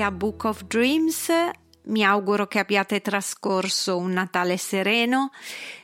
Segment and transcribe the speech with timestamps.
[0.00, 1.30] a Book of Dreams.
[1.82, 5.30] Mi auguro che abbiate trascorso un Natale sereno.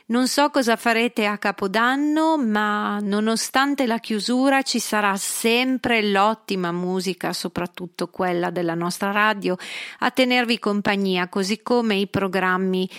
[0.07, 7.33] Non so cosa farete a Capodanno, ma nonostante la chiusura ci sarà sempre l'ottima musica,
[7.33, 9.57] soprattutto quella della nostra radio,
[9.99, 12.89] a tenervi compagnia, così come i programmi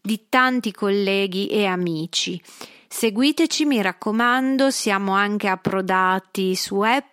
[0.00, 2.40] di tanti colleghi e amici.
[2.86, 7.11] Seguiteci, mi raccomando, siamo anche approdati su Apple,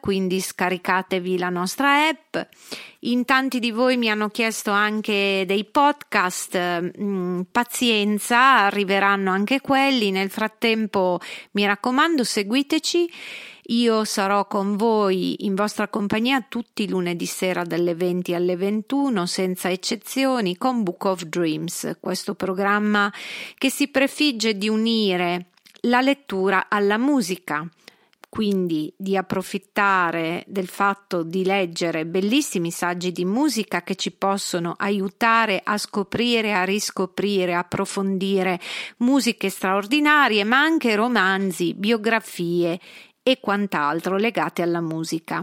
[0.00, 2.36] quindi scaricatevi la nostra app.
[3.00, 10.10] In tanti di voi mi hanno chiesto anche dei podcast, mm, pazienza, arriveranno anche quelli.
[10.10, 11.20] Nel frattempo,
[11.52, 13.12] mi raccomando, seguiteci.
[13.68, 19.24] Io sarò con voi in vostra compagnia tutti i lunedì sera dalle 20 alle 21,
[19.24, 23.10] senza eccezioni, con Book of Dreams, questo programma
[23.56, 25.46] che si prefigge di unire
[25.82, 27.66] la lettura alla musica
[28.34, 35.60] quindi di approfittare del fatto di leggere bellissimi saggi di musica che ci possono aiutare
[35.62, 38.58] a scoprire, a riscoprire, a approfondire
[38.96, 42.80] musiche straordinarie, ma anche romanzi, biografie
[43.26, 45.42] e quant'altro legate alla musica.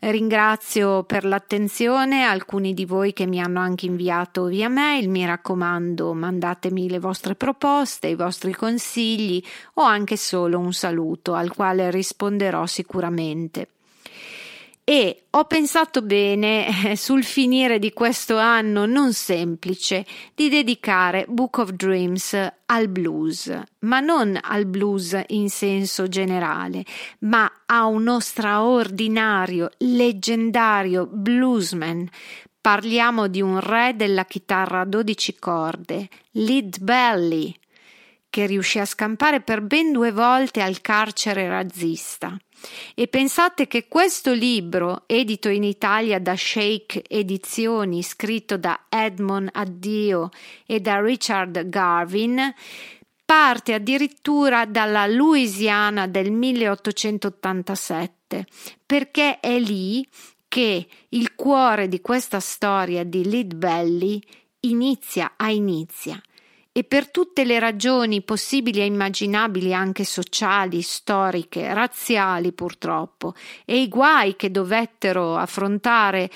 [0.00, 6.14] Ringrazio per l'attenzione alcuni di voi che mi hanno anche inviato via mail, mi raccomando
[6.14, 9.44] mandatemi le vostre proposte, i vostri consigli
[9.74, 13.68] o anche solo un saluto al quale risponderò sicuramente
[14.88, 21.72] e ho pensato bene sul finire di questo anno non semplice di dedicare Book of
[21.72, 26.86] Dreams al blues, ma non al blues in senso generale,
[27.18, 32.08] ma a uno straordinario, leggendario bluesman.
[32.58, 37.54] Parliamo di un re della chitarra a 12 corde, Lead Belly,
[38.30, 42.38] che riuscì a scampare per ben due volte al carcere razzista.
[42.94, 50.30] E pensate che questo libro, edito in Italia da Shake Edizioni, scritto da Edmond Addio
[50.66, 52.52] e da Richard Garvin,
[53.24, 58.46] parte addirittura dalla Louisiana del 1887,
[58.86, 60.06] perché è lì
[60.48, 64.18] che il cuore di questa storia di Lead Belly
[64.60, 66.18] inizia a inizia
[66.78, 73.34] e per tutte le ragioni possibili e immaginabili anche sociali, storiche, razziali purtroppo,
[73.64, 76.30] e i guai che dovettero affrontare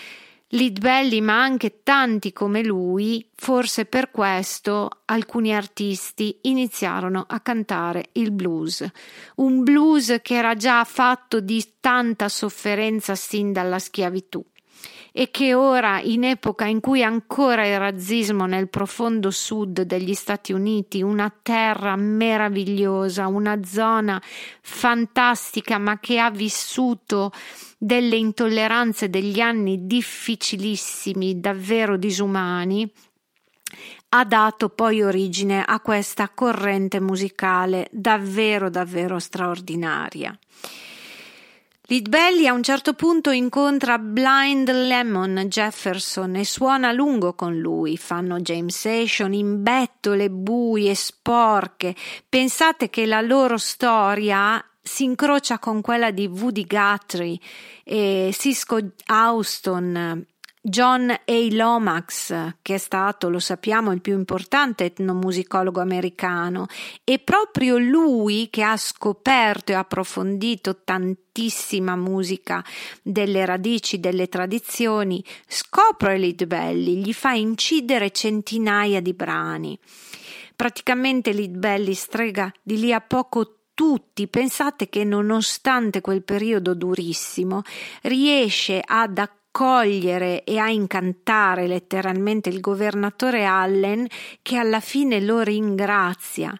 [0.48, 8.32] Lidbelli, ma anche tanti come lui, forse per questo alcuni artisti iniziarono a cantare il
[8.32, 8.84] blues,
[9.36, 14.44] un blues che era già fatto di tanta sofferenza sin dalla schiavitù
[15.12, 20.54] e che ora, in epoca in cui ancora il razzismo nel profondo sud degli Stati
[20.54, 24.20] Uniti, una terra meravigliosa, una zona
[24.62, 27.30] fantastica, ma che ha vissuto
[27.76, 32.90] delle intolleranze degli anni difficilissimi, davvero disumani,
[34.10, 40.38] ha dato poi origine a questa corrente musicale davvero davvero straordinaria.
[41.92, 47.98] Leadbelly a un certo punto incontra Blind Lemon Jefferson e suona a lungo con lui.
[47.98, 51.94] Fanno jam session in bettole buie, sporche.
[52.26, 57.38] Pensate che la loro storia si incrocia con quella di Woody Guthrie
[57.84, 58.78] e Cisco
[59.08, 60.26] Houston,
[60.64, 61.18] John A.
[61.50, 66.66] Lomax, che è stato, lo sappiamo, il più importante etnomusicologo americano,
[67.02, 72.64] e proprio lui che ha scoperto e approfondito tantissima musica
[73.02, 79.76] delle radici, delle tradizioni, scopre Lead Belly, gli fa incidere centinaia di brani.
[80.54, 87.62] Praticamente Lead Belly strega di lì a poco tutti, pensate che nonostante quel periodo durissimo,
[88.02, 94.06] riesce ad accogliere accogliere e a incantare letteralmente il governatore Allen
[94.40, 96.58] che alla fine lo ringrazia.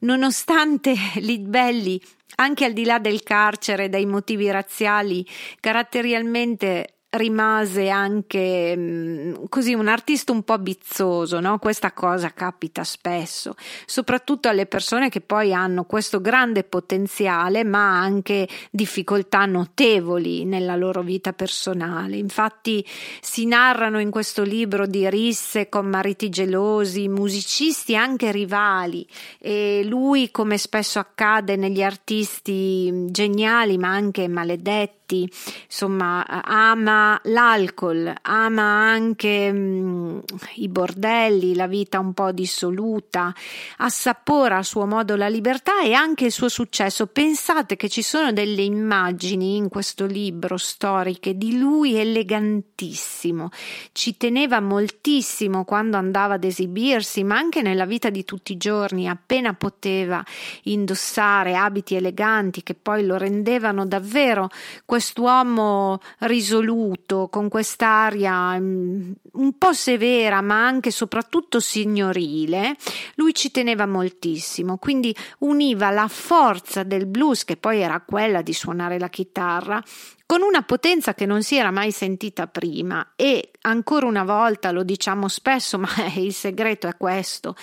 [0.00, 2.00] Nonostante Litbelli,
[2.36, 5.26] anche al di là del carcere, dai motivi razziali,
[5.58, 11.58] caratterialmente rimase anche mm, così un artista un po' bizzoso, no?
[11.58, 13.54] Questa cosa capita spesso,
[13.86, 21.02] soprattutto alle persone che poi hanno questo grande potenziale, ma anche difficoltà notevoli nella loro
[21.02, 22.16] vita personale.
[22.16, 22.84] Infatti
[23.20, 29.06] si narrano in questo libro di risse con mariti gelosi, musicisti anche rivali
[29.38, 35.30] e lui, come spesso accade negli artisti geniali, ma anche maledetti, effetti,
[35.64, 40.18] insomma, ama l'alcol, ama anche mh, mm,
[40.56, 43.32] i bordelli, la vita un po' dissoluta,
[43.78, 47.06] assapora a suo modo la libertà e anche il suo successo.
[47.06, 53.50] Pensate che ci sono delle immagini in questo libro storiche di lui elegantissimo,
[53.92, 59.08] ci teneva moltissimo quando andava ad esibirsi, ma anche nella vita di tutti i giorni,
[59.08, 60.24] appena poteva
[60.64, 64.48] indossare abiti eleganti che poi lo rendevano davvero
[64.96, 72.76] quest'uomo risoluto, con quest'aria mm, un po' severa, ma anche e soprattutto signorile,
[73.16, 78.54] lui ci teneva moltissimo, quindi univa la forza del blues, che poi era quella di
[78.54, 79.82] suonare la chitarra,
[80.24, 83.12] con una potenza che non si era mai sentita prima.
[83.16, 87.54] E ancora una volta lo diciamo spesso, ma il segreto è questo,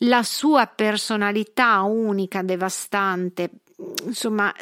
[0.00, 3.50] la sua personalità unica, devastante,
[4.04, 4.52] insomma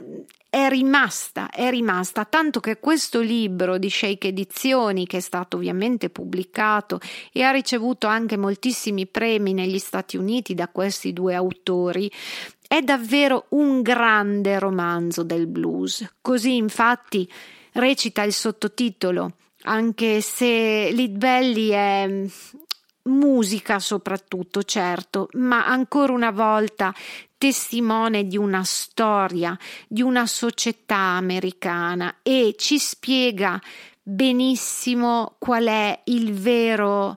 [0.55, 6.11] è rimasta, è rimasta, tanto che questo libro di Shake Edizioni, che è stato ovviamente
[6.11, 7.01] pubblicato
[7.33, 12.09] e ha ricevuto anche moltissimi premi negli Stati Uniti da questi due autori,
[12.69, 16.09] è davvero un grande romanzo del blues.
[16.21, 17.29] Così infatti
[17.73, 19.33] recita il sottotitolo,
[19.63, 22.25] anche se Lead Belly è
[23.05, 26.95] musica soprattutto, certo, ma ancora una volta
[27.37, 29.57] testimone di una storia,
[29.89, 33.61] di una società americana e ci spiega
[34.03, 37.15] benissimo qual è il vero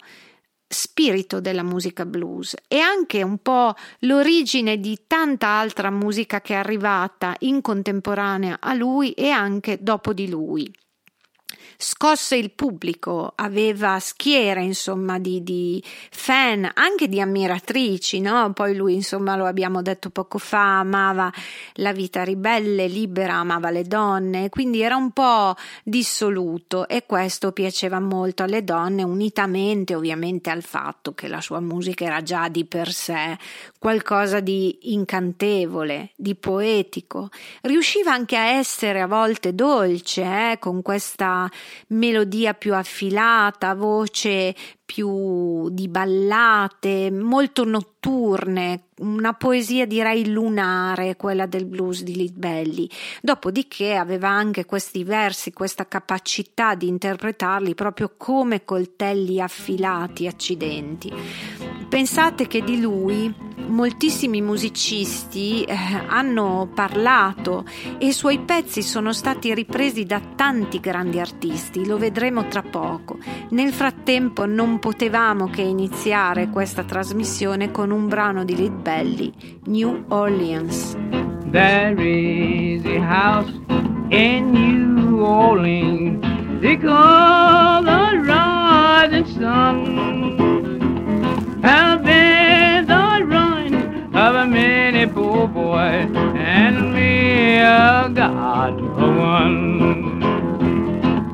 [0.70, 6.58] spirito della musica blues e anche un po' l'origine di tanta altra musica che è
[6.58, 10.70] arrivata in contemporanea a lui e anche dopo di lui
[11.78, 18.52] scosse il pubblico, aveva schiere insomma di, di fan, anche di ammiratrici, no?
[18.54, 21.32] Poi lui insomma lo abbiamo detto poco fa, amava
[21.76, 28.00] la vita ribelle, libera, amava le donne, quindi era un po' dissoluto e questo piaceva
[28.00, 32.92] molto alle donne, unitamente ovviamente al fatto che la sua musica era già di per
[32.92, 33.38] sé
[33.78, 37.30] qualcosa di incantevole, di poetico.
[37.62, 41.50] Riusciva anche a essere a volte dolce, eh, con questa
[41.88, 44.56] melodia più affilata, voce
[44.88, 52.90] più di ballate, molto notturne, una poesia direi lunare, quella del blues di Litbelli.
[53.22, 61.14] Dopodiché aveva anche questi versi, questa capacità di interpretarli proprio come coltelli affilati, accidenti.
[61.90, 65.76] Pensate che di lui moltissimi musicisti eh,
[66.08, 67.66] hanno parlato
[67.98, 73.18] e i suoi pezzi sono stati ripresi da tanti grandi artisti, lo vedremo tra poco.
[73.50, 79.32] Nel frattempo non potevamo che iniziare questa trasmissione con un brano di Lead Belly,
[79.66, 80.96] New Orleans.
[81.52, 83.52] There is a house
[84.10, 86.22] in New Orleans,
[86.62, 90.46] they call the rising sun.
[91.64, 93.26] Have been the
[94.18, 100.24] of a many poor boy and me a God for one.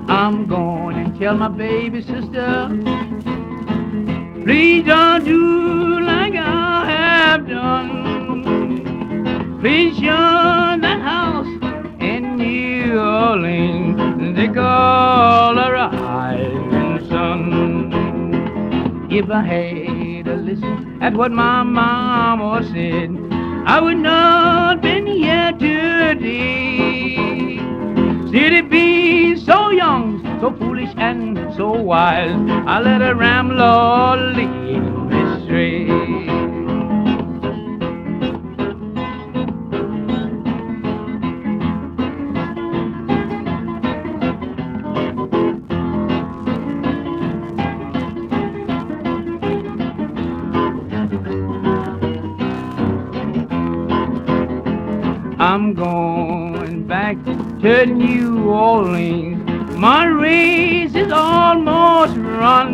[0.09, 2.67] I'm going and tell my baby sister
[4.43, 8.03] Please don't do like I have done.
[9.61, 11.47] Please shun that house
[12.01, 14.35] in New Orleans.
[14.35, 17.93] They call a rising sun.
[19.09, 20.02] If I had
[20.53, 23.09] listen at what my mama said,
[23.65, 27.57] I would not been here today.
[28.31, 30.21] Did it be so young?
[30.41, 32.49] so foolish and so wild.
[32.67, 36.32] I let a ramblor lead me astray.
[55.53, 57.23] I'm going back
[57.61, 62.73] to New Orleans my race horse run.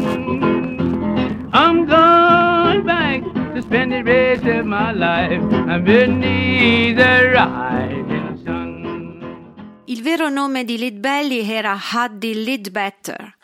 [1.52, 3.22] I'm going back
[3.54, 5.42] to spend the rest of my life
[5.84, 9.84] beneath the rising sun.
[9.88, 13.36] Il vero nome di Lead Belly era Huddy Leadbetter.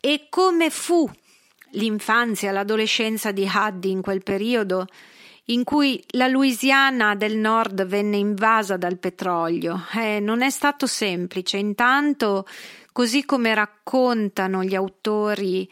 [0.00, 1.10] E come fu
[1.72, 4.86] l'infanzia, l'adolescenza di Huddy in quel periodo?
[5.50, 9.84] In cui la Louisiana del Nord venne invasa dal petrolio.
[9.94, 11.56] Eh, non è stato semplice.
[11.56, 12.46] Intanto,
[12.92, 15.68] così come raccontano gli autori,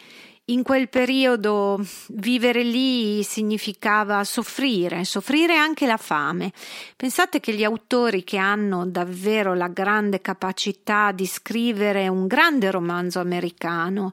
[0.48, 6.52] in quel periodo vivere lì significava soffrire, soffrire anche la fame.
[6.94, 13.18] Pensate che gli autori che hanno davvero la grande capacità di scrivere un grande romanzo
[13.18, 14.12] americano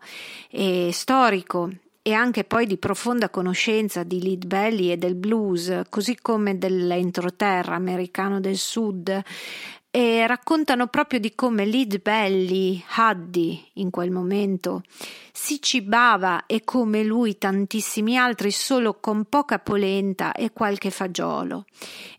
[0.50, 1.70] e storico
[2.06, 7.76] e anche poi di profonda conoscenza di Lead Belly e del blues, così come dell'entroterra
[7.76, 9.22] americano del sud,
[9.90, 14.82] e raccontano proprio di come Lead Belly, Huddy, in quel momento,
[15.36, 21.66] si cibava e come lui tantissimi altri solo con poca polenta e qualche fagiolo.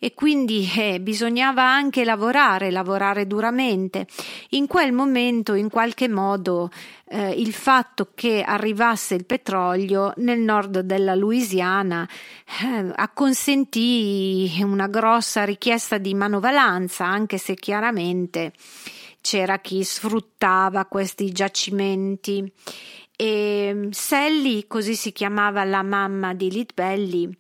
[0.01, 4.09] E quindi eh, bisognava anche lavorare, lavorare duramente.
[4.51, 6.71] In quel momento, in qualche modo,
[7.07, 12.09] eh, il fatto che arrivasse il petrolio nel nord della Louisiana
[12.65, 18.53] eh, acconsentì una grossa richiesta di manovalanza, anche se chiaramente
[19.21, 22.53] c'era chi sfruttava questi giacimenti.
[23.17, 27.33] E Sally, così si chiamava la mamma di Litbelli,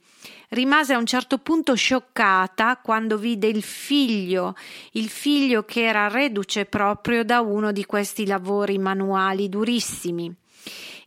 [0.51, 4.55] rimase a un certo punto scioccata quando vide il figlio,
[4.93, 10.33] il figlio che era reduce proprio da uno di questi lavori manuali durissimi.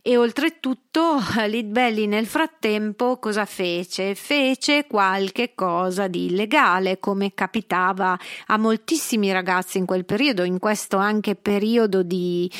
[0.08, 4.14] E oltretutto Lidbelli nel frattempo cosa fece?
[4.14, 10.96] Fece qualche cosa di illegale, come capitava a moltissimi ragazzi in quel periodo, in questo
[10.96, 12.50] anche periodo di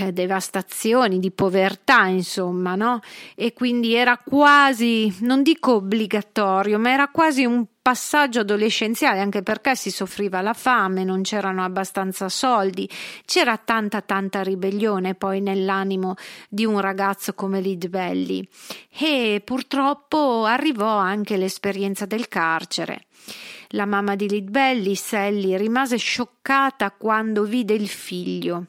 [0.00, 3.00] eh, devastazioni, di povertà, insomma, no?
[3.34, 9.76] E quindi era quasi, non dico obbligatorio, ma era quasi un passaggio adolescenziale, anche perché
[9.76, 12.90] si soffriva la fame, non c'erano abbastanza soldi,
[13.24, 16.16] c'era tanta tanta ribellione poi nell'animo
[16.48, 18.44] di un ragazzo come Lidbelli
[18.90, 23.04] e purtroppo arrivò anche l'esperienza del carcere.
[23.68, 28.66] La mamma di Lidbelli, Sally, rimase scioccata quando vide il figlio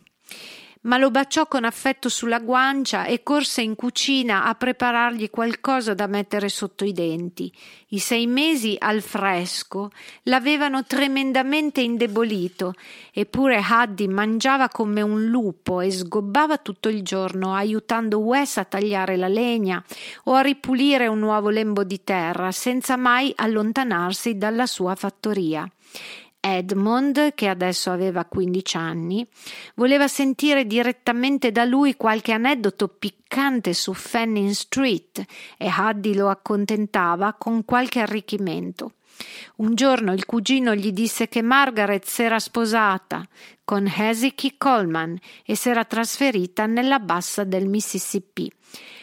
[0.82, 6.08] ma lo baciò con affetto sulla guancia e corse in cucina a preparargli qualcosa da
[6.08, 7.52] mettere sotto i denti.
[7.90, 9.92] I sei mesi al fresco
[10.24, 12.74] l'avevano tremendamente indebolito,
[13.14, 19.18] eppure Huddy mangiava come un lupo e sgobbava tutto il giorno, aiutando Wes a tagliare
[19.18, 19.84] la legna
[20.26, 25.70] o a ripulire un nuovo lembo di terra, senza mai allontanarsi dalla sua fattoria.
[26.56, 29.28] Edmond, che adesso aveva 15 anni,
[29.76, 35.24] voleva sentire direttamente da lui qualche aneddoto piccante su Fanning Street
[35.58, 38.94] e Huddy lo accontentava con qualche arricchimento.
[39.58, 43.28] Un giorno il cugino gli disse che Margaret s'era sposata
[43.64, 48.52] con Hezekiah Coleman e s'era trasferita nella bassa del Mississippi.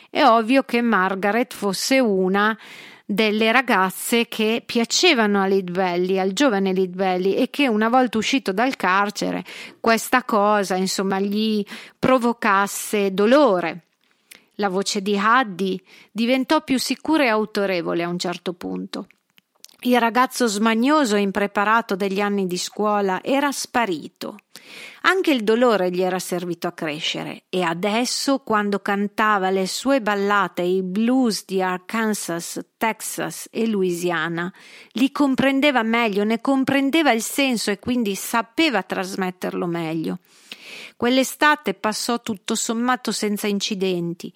[0.08, 2.56] È ovvio che Margaret fosse una
[3.04, 8.76] delle ragazze che piacevano a Lidvelli, al giovane Lidvelli e che una volta uscito dal
[8.76, 9.44] carcere
[9.78, 11.64] questa cosa insomma gli
[11.98, 13.82] provocasse dolore.
[14.58, 19.08] La voce di Haddi diventò più sicura e autorevole a un certo punto.
[19.80, 24.36] Il ragazzo smagnoso e impreparato degli anni di scuola era sparito.
[25.06, 30.62] Anche il dolore gli era servito a crescere e adesso, quando cantava le sue ballate
[30.62, 34.50] i blues di Arkansas, Texas e Louisiana,
[34.92, 40.20] li comprendeva meglio, ne comprendeva il senso e quindi sapeva trasmetterlo meglio.
[40.96, 44.32] Quell'estate passò tutto sommato senza incidenti.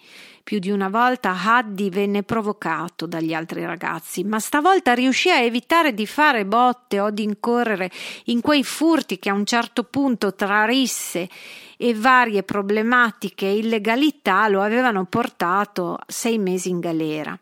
[0.49, 5.93] Più di una volta Huddy venne provocato dagli altri ragazzi, ma stavolta riuscì a evitare
[5.93, 7.91] di fare botte o di incorrere
[8.25, 11.29] in quei furti che a un certo punto tra risse
[11.77, 17.39] e varie problematiche e illegalità lo avevano portato sei mesi in galera.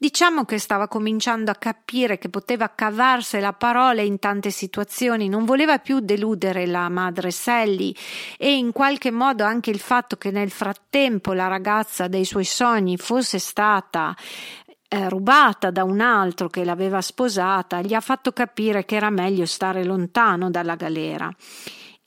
[0.00, 5.80] Diciamo che stava cominciando a capire che poteva cavarsela parola in tante situazioni, non voleva
[5.80, 7.92] più deludere la madre Sally
[8.36, 12.96] e in qualche modo anche il fatto che nel frattempo la ragazza dei suoi sogni
[12.96, 14.14] fosse stata
[14.86, 19.46] eh, rubata da un altro che l'aveva sposata, gli ha fatto capire che era meglio
[19.46, 21.28] stare lontano dalla galera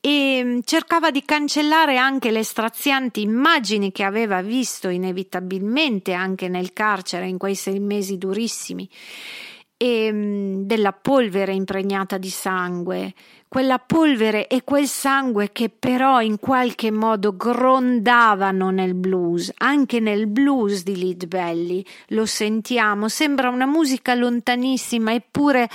[0.02, 6.74] e mm, cercava di cancellare anche le strazianti immagini che aveva visto inevitabilmente anche nel
[6.74, 8.90] carcere in quei sei mesi durissimi.
[9.78, 13.14] e mm, della polvere impregnata di sangue,
[13.48, 20.28] quella polvere e quel sangue che però in qualche modo grondavano nel blues, anche nel
[20.28, 25.68] blues di Lead Belly, lo sentiamo, sembra una musica lontanissima, eppure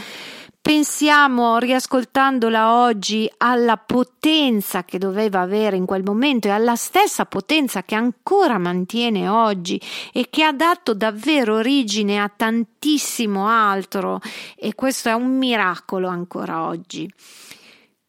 [0.66, 7.84] pensiamo, riascoltandola oggi, alla potenza che doveva avere in quel momento e alla stessa potenza
[7.84, 9.80] che ancora mantiene oggi
[10.12, 14.18] e che ha dato davvero origine a tantissimo altro
[14.56, 17.08] e questo è un miracolo ancora oggi.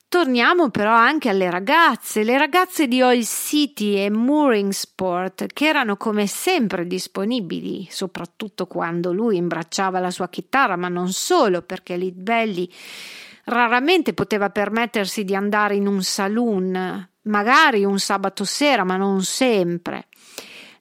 [0.09, 5.97] Torniamo però anche alle ragazze, le ragazze di Oil City e Mooring Sport, che erano
[5.97, 12.15] come sempre disponibili, soprattutto quando lui imbracciava la sua chitarra, ma non solo, perché Lead
[12.15, 12.71] Belly
[13.45, 20.07] raramente poteva permettersi di andare in un saloon, magari un sabato sera, ma non sempre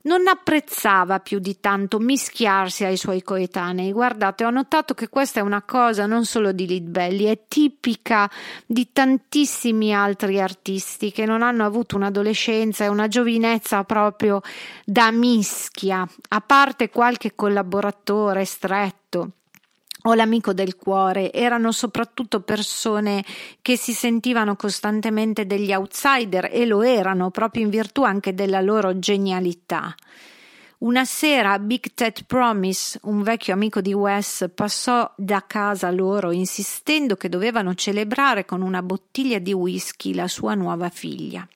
[0.07, 3.92] non apprezzava più di tanto mischiarsi ai suoi coetanei.
[3.92, 8.31] Guardate, ho notato che questa è una cosa non solo di Lidbelli, è tipica
[8.64, 14.40] di tantissimi altri artisti che non hanno avuto un'adolescenza e una giovinezza proprio
[14.85, 19.06] da mischia, a parte qualche collaboratore stretto
[20.07, 23.25] o l'amico del cuore erano soprattutto persone
[23.61, 28.99] che si sentivano costantemente degli outsider e lo erano proprio in virtù anche della loro
[28.99, 29.95] genialità.
[30.79, 37.16] Una sera Big Ted Promise, un vecchio amico di Wes, passò da casa loro insistendo
[37.16, 41.49] che dovevano celebrare con una bottiglia di whisky la sua nuova figlia.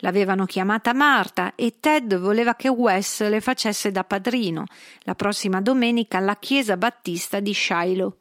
[0.00, 4.64] L'avevano chiamata Marta e Ted voleva che Wes le facesse da padrino
[5.00, 8.16] la prossima domenica alla chiesa battista di Shiloh.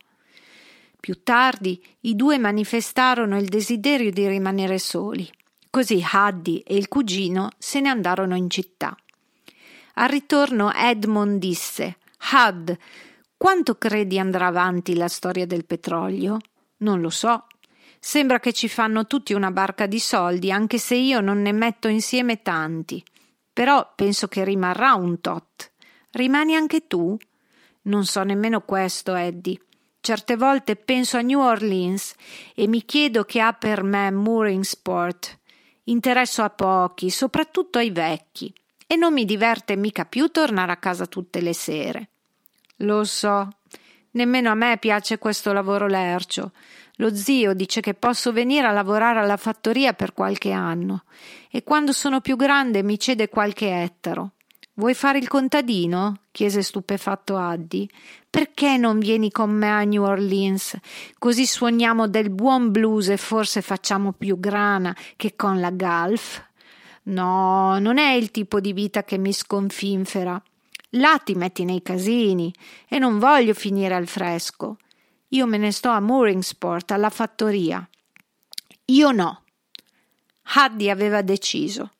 [0.99, 5.29] Più tardi i due manifestarono il desiderio di rimanere soli.
[5.69, 8.95] Così Huddy e il cugino se ne andarono in città.
[9.95, 11.97] Al ritorno Edmond disse
[12.31, 12.75] Hud,
[13.37, 16.39] quanto credi andrà avanti la storia del petrolio?
[16.77, 17.45] Non lo so,
[18.07, 21.87] Sembra che ci fanno tutti una barca di soldi, anche se io non ne metto
[21.87, 23.03] insieme tanti.
[23.51, 25.71] Però penso che rimarrà un tot.
[26.11, 27.17] Rimani anche tu?
[27.81, 29.59] Non so nemmeno questo, Eddie.
[30.01, 32.13] Certe volte penso a New Orleans
[32.53, 35.39] e mi chiedo che ha per me Mooring Sport.
[35.85, 38.53] Interesso a pochi, soprattutto ai vecchi,
[38.85, 42.09] e non mi diverte mica più tornare a casa tutte le sere.
[42.77, 43.47] Lo so,
[44.11, 46.51] nemmeno a me piace questo lavoro lercio.
[46.97, 51.03] Lo zio dice che posso venire a lavorare alla fattoria per qualche anno
[51.51, 54.31] e quando sono più grande mi cede qualche ettaro.
[54.77, 56.19] Vuoi fare il contadino?
[56.31, 57.89] chiese stupefatto Addi.
[58.29, 60.77] Perché non vieni con me a New Orleans?
[61.17, 66.43] Così suoniamo del buon blues e forse facciamo più grana che con la Gulf.
[67.03, 70.41] No, non è il tipo di vita che mi sconfinfera.
[70.91, 72.53] Là ti metti nei casini
[72.89, 74.77] e non voglio finire al fresco.
[75.35, 77.85] Io me ne sto a Mooringsport, alla fattoria.
[78.85, 79.43] Io no.
[80.55, 81.91] Huddy aveva deciso.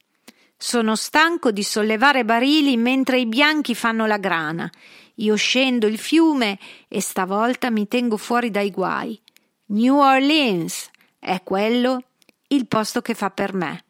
[0.56, 4.72] Sono stanco di sollevare barili mentre i bianchi fanno la grana.
[5.16, 9.22] Io scendo il fiume e stavolta mi tengo fuori dai guai.
[9.68, 12.04] New Orleans è quello
[12.48, 13.84] il posto che fa per me.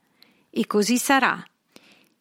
[0.49, 1.39] E così sarà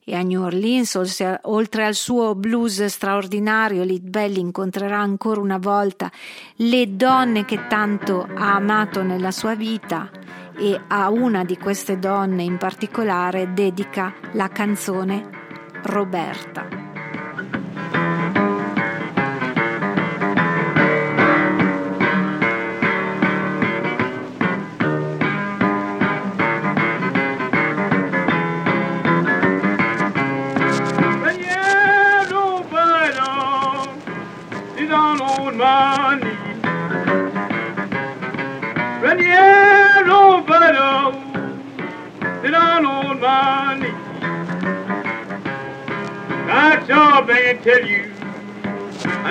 [0.05, 0.99] e a New Orleans,
[1.43, 6.11] oltre al suo blues straordinario, Lead Belly incontrerà ancora una volta
[6.57, 10.11] le donne che tanto ha amato nella sua vita
[10.57, 15.29] e a una di queste donne in particolare dedica la canzone
[15.83, 16.94] Roberta.
[46.87, 48.13] Job and tell you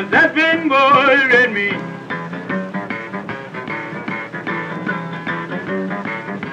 [0.10, 1.70] that's been bothering me.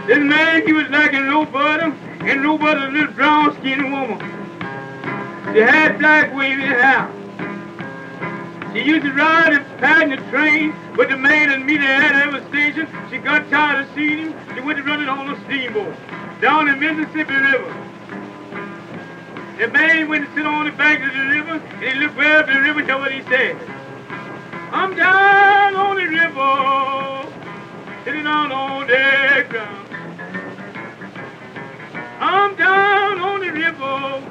[0.07, 1.93] This man, he was like a nobody,
[2.31, 4.19] and nobody, a little brown skinned woman.
[5.53, 7.20] She had black wavy hair.
[8.73, 12.15] She used to ride and paddle the train, but the man and meet her at
[12.27, 14.35] every station, she got tired of seeing him.
[14.55, 15.93] She went to run it on a steamboat
[16.41, 17.75] down the Mississippi River.
[19.59, 22.39] The man went to sit on the bank of the river, and he looked well
[22.39, 23.57] up the river, to what he said.
[24.71, 27.27] I'm down on the river,
[28.05, 29.89] sitting down on the ground.
[32.21, 34.23] I'm down on the river,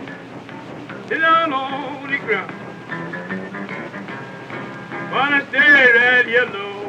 [1.10, 2.69] sitting down on the ground.
[5.12, 6.86] Wanna stay right here low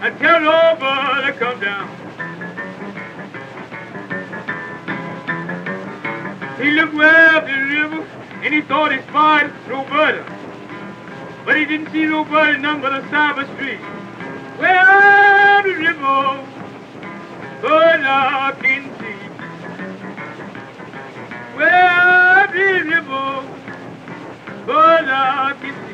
[0.00, 1.88] until nobody come down.
[6.58, 8.02] He looked well up the river
[8.42, 10.22] and he thought he spied nobody.
[11.44, 13.80] But he didn't see nobody none but a the street.
[14.58, 16.46] Well, the river,
[17.60, 19.20] but I can see.
[21.54, 23.44] Well, the river,
[24.66, 25.89] but I can see.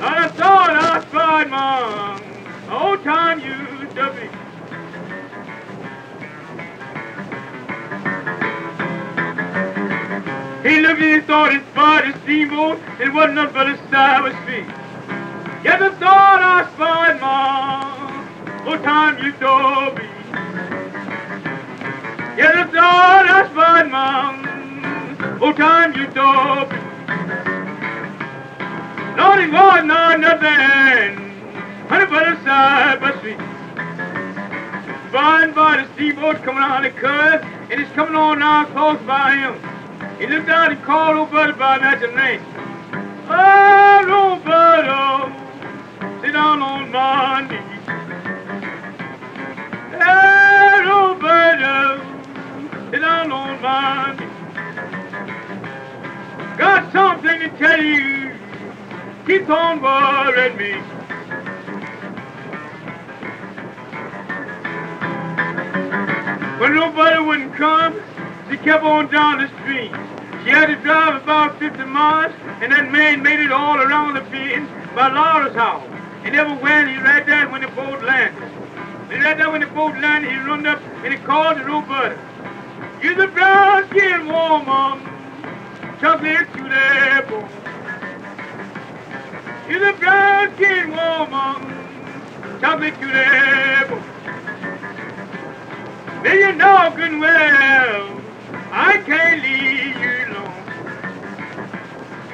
[0.00, 2.20] I thought I spied mom,
[2.70, 4.28] old time used to be.
[10.68, 13.76] He looked and he thought he spied a steamboat, it wasn't nothing but a
[14.26, 14.66] of street.
[15.62, 20.02] Yes, I thought I spied mom, old time used to be.
[22.36, 27.53] Yes, I thought I spied mom, old time used to be.
[29.16, 31.16] It was not nothing,
[31.88, 33.38] honey, but a side by street.
[35.12, 38.98] By and by, the steamboat coming on the curve, and it's coming on now close
[39.06, 39.54] by him.
[40.18, 42.40] He looked out and called old buddy by that name.
[43.28, 45.32] Oh, old buddy,
[46.22, 47.86] sit down on my knees.
[50.00, 52.00] Hey, old buddy,
[52.90, 54.30] sit down on my knees.
[56.56, 58.23] Got something to tell you
[59.26, 60.72] keeps on worrying me.
[66.60, 68.00] When nobody wouldn't come,
[68.50, 69.92] she kept on down the street.
[70.44, 74.20] She had to drive about 50 miles, and that man made it all around the
[74.22, 75.90] bend by Laura's house.
[76.34, 78.50] Never went, he right there when the boat landed.
[79.08, 82.16] He right there when the boat landed, he run up and he called the buddy.
[83.00, 85.00] You're the brown skin woman,
[86.00, 87.63] chocolate to the bone.
[89.66, 94.04] You're the brown skin woman, chocolate to the bone.
[96.22, 98.20] Then you know good well,
[98.70, 100.84] I can't leave you alone.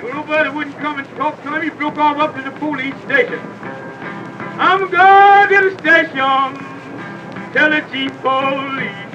[0.02, 1.62] Your nobody wouldn't come and talk to him.
[1.62, 3.38] He broke off up to the police station.
[4.58, 6.66] I'm going to the station,
[7.52, 9.14] tell the chief police.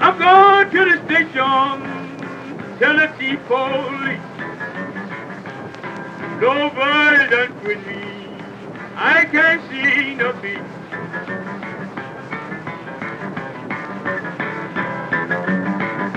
[0.00, 1.80] I'm going to the station,
[2.78, 4.33] tell the chief police.
[6.40, 8.02] Nobody done with me.
[8.96, 10.58] I can't see no peace.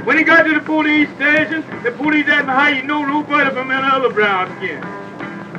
[0.06, 3.52] When he got to the police station, the police asked him how you know nobody
[3.52, 4.84] from any other brown skin.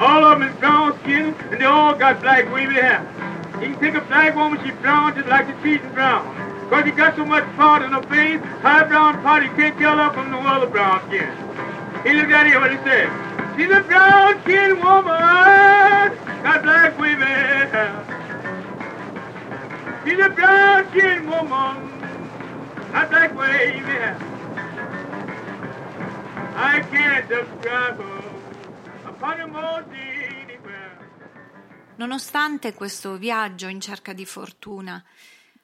[0.00, 3.06] All of them is brown skin, and they all got black wavy hair.
[3.60, 6.66] You can take a black woman, she's brown just like the and brown.
[6.68, 9.96] Because she got so much part in her face, high brown part, you can't tell
[9.96, 11.30] her from the other brown skin.
[12.04, 13.27] He looked at her, what he said.
[13.58, 17.90] She's a brown skin woman, got black hair.
[20.04, 21.90] She's a brown skin woman,
[22.92, 24.16] got black hair.
[26.54, 30.28] I can't describe her upon a mountain.
[31.96, 35.02] Nonostante questo viaggio in cerca di fortuna,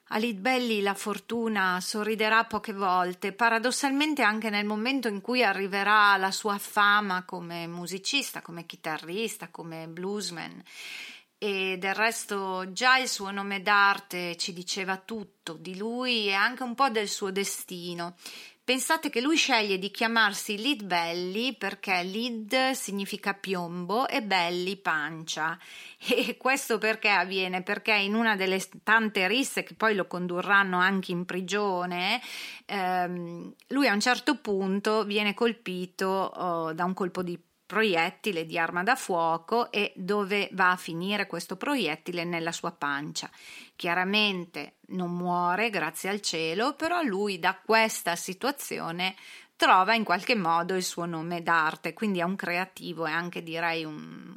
[0.09, 6.31] a Litbelli la fortuna sorriderà poche volte, paradossalmente anche nel momento in cui arriverà la
[6.31, 10.61] sua fama come musicista, come chitarrista, come bluesman.
[11.37, 16.63] E del resto già il suo nome d'arte ci diceva tutto di lui e anche
[16.63, 18.15] un po' del suo destino.
[18.65, 25.55] Pensate che lui sceglie di chiamarsi Lead Belly perché lead significa piombo e belly pancia.
[26.07, 27.61] E questo perché avviene?
[27.61, 32.19] Perché in una delle tante risse che poi lo condurranno anche in prigione,
[32.65, 38.57] ehm, lui a un certo punto viene colpito oh, da un colpo di proiettile di
[38.57, 43.29] arma da fuoco e dove va a finire questo proiettile nella sua pancia.
[43.75, 49.15] Chiaramente non muore, grazie al cielo, però lui da questa situazione
[49.55, 53.83] trova in qualche modo il suo nome d'arte, quindi è un creativo e anche direi
[53.83, 54.35] un,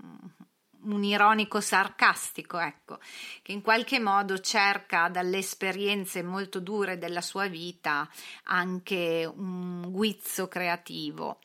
[0.83, 2.99] un ironico sarcastico, ecco,
[3.43, 8.09] che in qualche modo cerca dalle esperienze molto dure della sua vita
[8.45, 11.41] anche un guizzo creativo.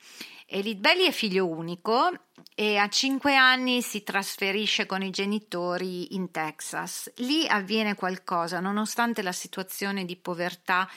[0.46, 2.12] Elite Belli è figlio unico
[2.56, 7.12] e a cinque anni si trasferisce con i genitori in Texas.
[7.18, 10.88] Lì avviene qualcosa, nonostante la situazione di povertà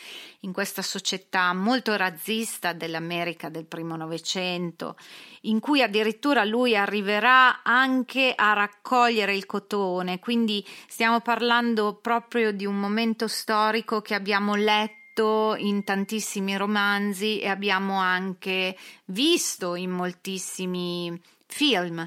[0.40, 4.96] in questa società molto razzista dell'America del primo Novecento,
[5.42, 12.66] in cui addirittura lui arriverà anche a raccogliere il cotone, quindi stiamo parlando proprio di
[12.66, 18.76] un momento storico che abbiamo letto letto in tantissimi romanzi e abbiamo anche
[19.06, 22.06] visto in moltissimi film.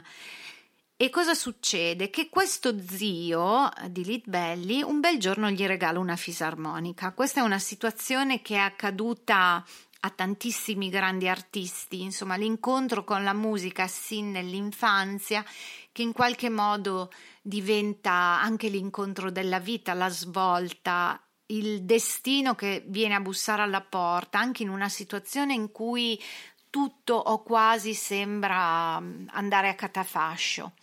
[0.96, 2.10] E cosa succede?
[2.10, 7.14] Che questo zio di Lead Belly un bel giorno gli regala una fisarmonica.
[7.14, 9.66] Questa è una situazione che è accaduta
[10.02, 15.44] a tantissimi grandi artisti, insomma l'incontro con la musica sin nell'infanzia
[15.92, 23.16] che in qualche modo diventa anche l'incontro della vita, la svolta, il destino che viene
[23.16, 26.22] a bussare alla porta, anche in una situazione in cui
[26.70, 30.74] tutto o quasi sembra andare a catafascio.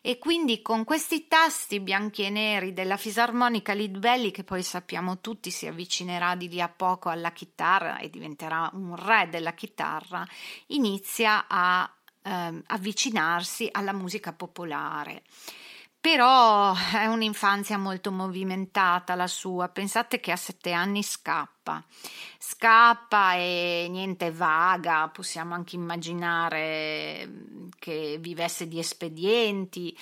[0.00, 5.50] E quindi con questi tasti bianchi e neri della fisarmonica Lidbelli, che poi sappiamo tutti
[5.50, 10.26] si avvicinerà di lì a poco alla chitarra e diventerà un re della chitarra,
[10.68, 11.90] inizia a
[12.22, 15.22] eh, avvicinarsi alla musica popolare.
[16.00, 19.68] Però è un'infanzia molto movimentata la sua.
[19.68, 21.84] Pensate che a sette anni scappa.
[22.38, 29.96] Scappa e niente vaga, possiamo anche immaginare mm, che vivesse di espedienti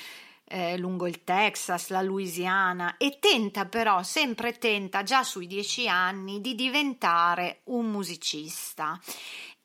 [0.48, 6.40] eh, lungo il Texas, la Louisiana e tenta però, sempre tenta, già sui dieci anni,
[6.40, 9.00] di diventare un musicista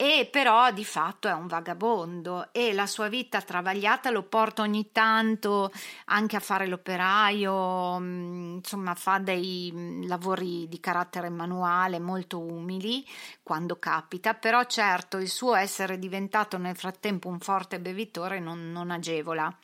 [0.02, 4.92] e però di fatto è un vagabondo e la sua vita travagliata lo porta ogni
[4.92, 5.72] tanto
[6.06, 13.08] anche a fare l'operaio, mm, insomma fa dei mm, lavori di carattere manuale molto umili
[13.44, 18.90] quando capita, però certo il suo essere diventato nel frattempo un forte bevitore non, non
[18.90, 19.56] agevola.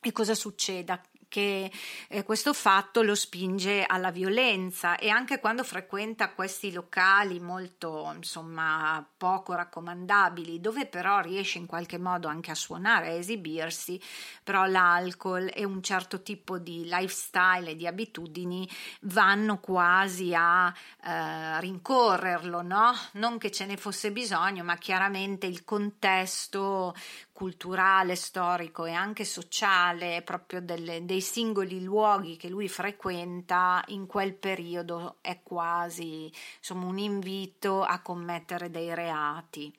[0.00, 1.00] E cosa succede?
[1.34, 1.68] Che
[2.06, 9.04] eh, questo fatto lo spinge alla violenza e anche quando frequenta questi locali molto insomma
[9.16, 14.00] poco raccomandabili dove però riesce in qualche modo anche a suonare, a esibirsi,
[14.44, 18.68] però l'alcol e un certo tipo di lifestyle e di abitudini
[19.00, 20.72] vanno quasi a
[21.04, 22.92] eh, rincorrerlo, no?
[23.14, 26.94] Non che ce ne fosse bisogno, ma chiaramente il contesto
[27.34, 34.34] culturale, storico e anche sociale proprio delle, dei singoli luoghi che lui frequenta in quel
[34.34, 39.74] periodo è quasi insomma, un invito a commettere dei reati.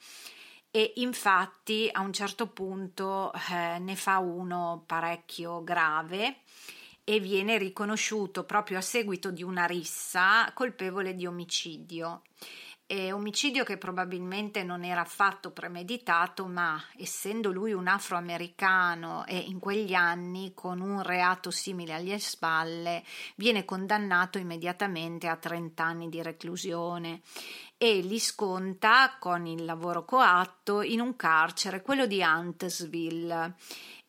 [0.70, 6.40] E infatti a un certo punto eh, ne fa uno parecchio grave
[7.06, 12.24] e viene riconosciuto proprio a seguito di una rissa colpevole di omicidio.
[12.88, 19.58] È omicidio che probabilmente non era affatto premeditato, ma essendo lui un afroamericano e in
[19.58, 23.04] quegli anni con un reato simile alle spalle,
[23.38, 27.22] viene condannato immediatamente a 30 anni di reclusione
[27.76, 33.56] e li sconta con il lavoro coatto in un carcere, quello di Huntsville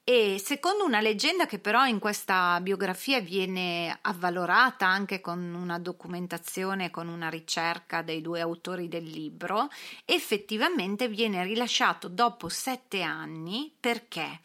[0.09, 6.93] e secondo una leggenda che però in questa biografia viene avvalorata anche con una documentazione,
[6.93, 9.69] con una ricerca dei due autori del libro,
[10.05, 14.39] effettivamente viene rilasciato dopo sette anni perché?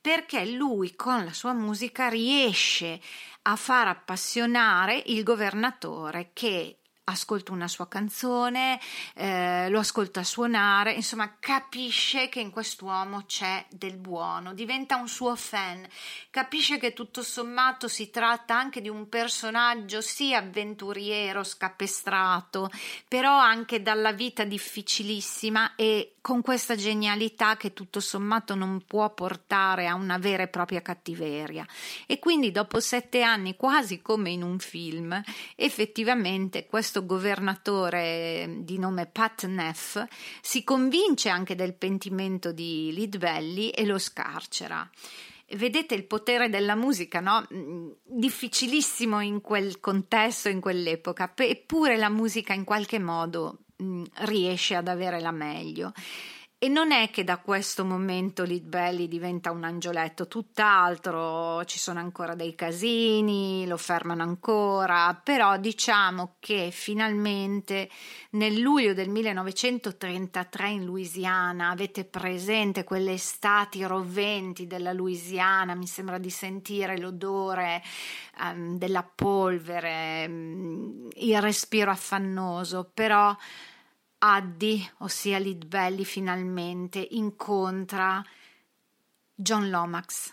[0.00, 3.00] Perché lui con la sua musica riesce
[3.42, 6.77] a far appassionare il governatore che
[7.10, 8.80] ascolta una sua canzone,
[9.14, 15.34] eh, lo ascolta suonare, insomma capisce che in quest'uomo c'è del buono, diventa un suo
[15.34, 15.86] fan,
[16.30, 22.70] capisce che tutto sommato si tratta anche di un personaggio sì avventuriero, scapestrato,
[23.06, 29.86] però anche dalla vita difficilissima e con questa genialità che tutto sommato non può portare
[29.86, 31.66] a una vera e propria cattiveria.
[32.06, 35.18] E quindi dopo sette anni, quasi come in un film,
[35.56, 40.04] effettivamente questo governatore di nome Pat Neff
[40.42, 44.86] si convince anche del pentimento di Valley e lo scarcera
[45.52, 47.42] vedete il potere della musica, no?
[47.54, 53.60] Mm, difficilissimo in quel contesto, in quell'epoca, eppure la musica in qualche modo
[54.24, 55.92] riesce ad avere la meglio.
[56.60, 62.00] E non è che da questo momento Lead Belly diventa un angioletto, tutt'altro, ci sono
[62.00, 67.88] ancora dei casini, lo fermano ancora, però diciamo che finalmente
[68.30, 76.18] nel luglio del 1933 in Louisiana, avete presente quelle estati roventi della Louisiana, mi sembra
[76.18, 77.84] di sentire l'odore
[78.40, 83.32] um, della polvere, um, il respiro affannoso, però
[84.18, 88.22] Addy, ossia Lead Belly, finalmente incontra
[89.34, 90.32] John Lomax.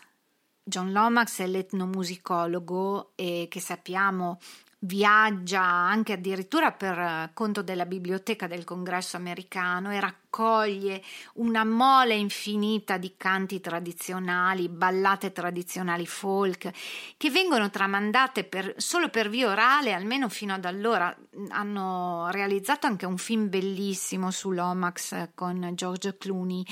[0.63, 4.39] John Lomax è l'etnomusicologo e che sappiamo
[4.79, 11.01] viaggia anche addirittura per conto della biblioteca del congresso americano e racconta raccoglie
[11.35, 16.71] una mole infinita di canti tradizionali, ballate tradizionali folk,
[17.15, 21.15] che vengono tramandate per, solo per via orale, almeno fino ad allora.
[21.49, 26.63] Hanno realizzato anche un film bellissimo sull'Omax con George Clooney.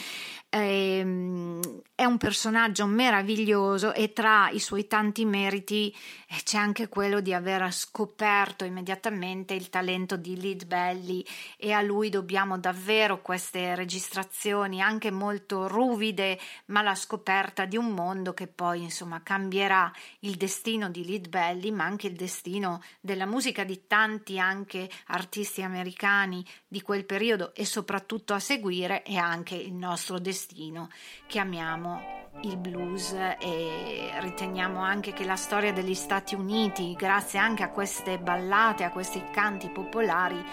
[0.49, 1.61] Ehm,
[1.95, 5.93] è un personaggio meraviglioso e tra i suoi tanti meriti
[6.27, 11.23] eh, c'è anche quello di aver scoperto immediatamente il talento di Lead Belly
[11.57, 13.21] e a lui dobbiamo davvero
[13.53, 19.91] queste registrazioni anche molto ruvide, ma la scoperta di un mondo che poi insomma cambierà
[20.21, 25.61] il destino di Lead Belly, ma anche il destino della musica di tanti anche artisti
[25.61, 30.89] americani di quel periodo e soprattutto a seguire e anche il nostro destino.
[31.27, 37.61] Che amiamo il blues e riteniamo anche che la storia degli Stati Uniti, grazie anche
[37.61, 40.43] a queste ballate, a questi canti popolari,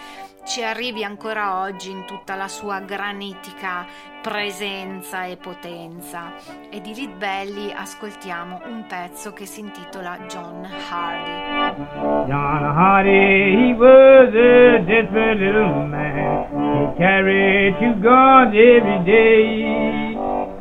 [0.43, 3.85] ci arrivi ancora oggi in tutta la sua granitica
[4.21, 6.33] presenza e potenza.
[6.69, 12.27] E di Lead Belly ascoltiamo un pezzo che si intitola John Hardy.
[12.27, 16.93] John Hardy, he was a desperate little man.
[16.93, 20.10] He carried two guns every day.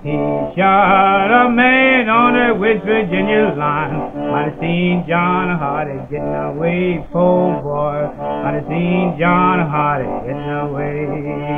[0.03, 0.17] He
[0.57, 3.93] shot a man on the West Virginia line.
[4.33, 8.09] Have seen John Hardy getting away, poor boy.
[8.17, 11.51] Have seen John Hardy getting away.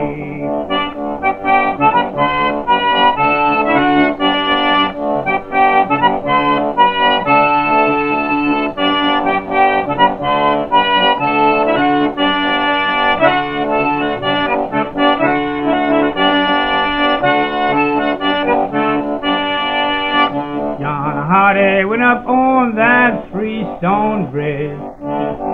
[21.82, 24.78] Hardy went up on that freestone bridge.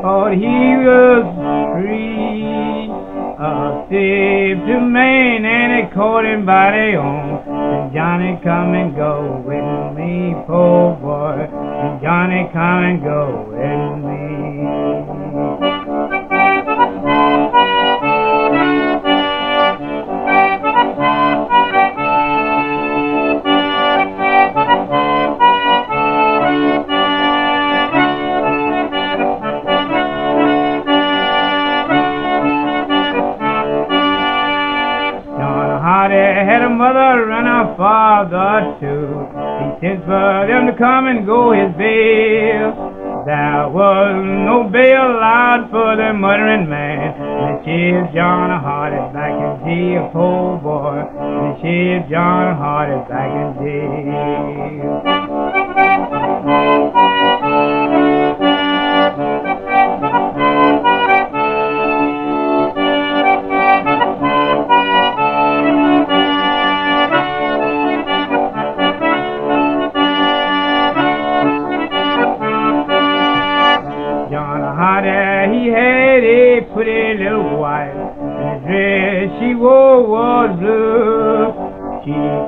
[0.05, 1.25] Thought he was
[1.73, 2.45] free.
[3.41, 7.49] A saved to man and it caught him by the arm.
[7.49, 11.49] And Johnny come and go with me, poor boy.
[11.49, 14.18] And Johnny come and go with me.
[36.89, 39.13] Mother and a father too.
[39.61, 42.73] He sent for them to come and go his bail.
[43.27, 47.15] There was no bail allowed for the murdering man.
[47.21, 51.05] And she John Hardy back in jail, poor boy.
[51.13, 54.89] And she John Hardy back in jail.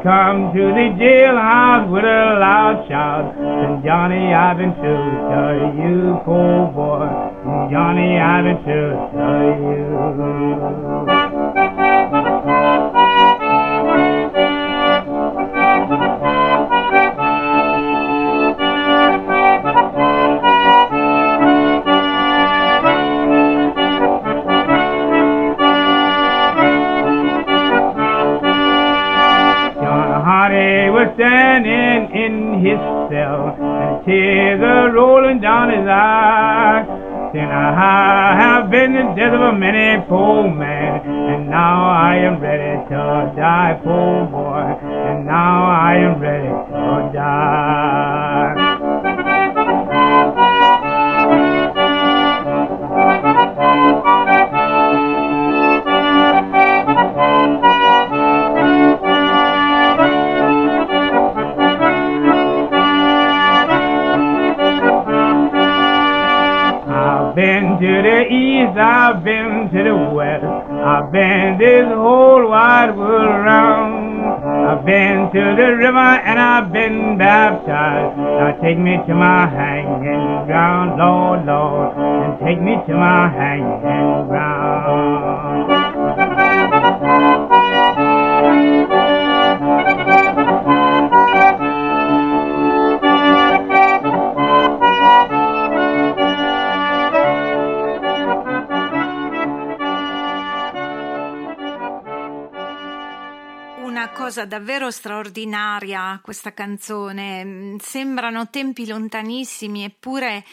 [0.03, 3.35] Come to the jailhouse with a loud shout.
[3.37, 4.95] And Johnny, I've been to
[5.31, 7.09] tell you, poor boy.
[7.71, 8.81] Johnny, I've been to
[9.13, 11.30] tell you.
[31.15, 32.79] Standing in his
[33.11, 36.87] cell, and tears are rolling down his eyes.
[37.33, 42.41] Then I have been the death of a many poor man, and now I am
[42.41, 46.40] ready to die, poor boy, and now I am ready
[69.11, 70.45] I've been to the west.
[70.47, 74.23] I've been this whole wide world around.
[74.71, 78.17] I've been to the river and I've been baptized.
[78.17, 83.80] Now take me to my hanging ground, Lord, Lord, and take me to my hanging
[104.31, 107.45] cosa davvero straordinaria questa canzone.
[107.45, 110.45] Mm, sembrano tempi lontanissimi, eppure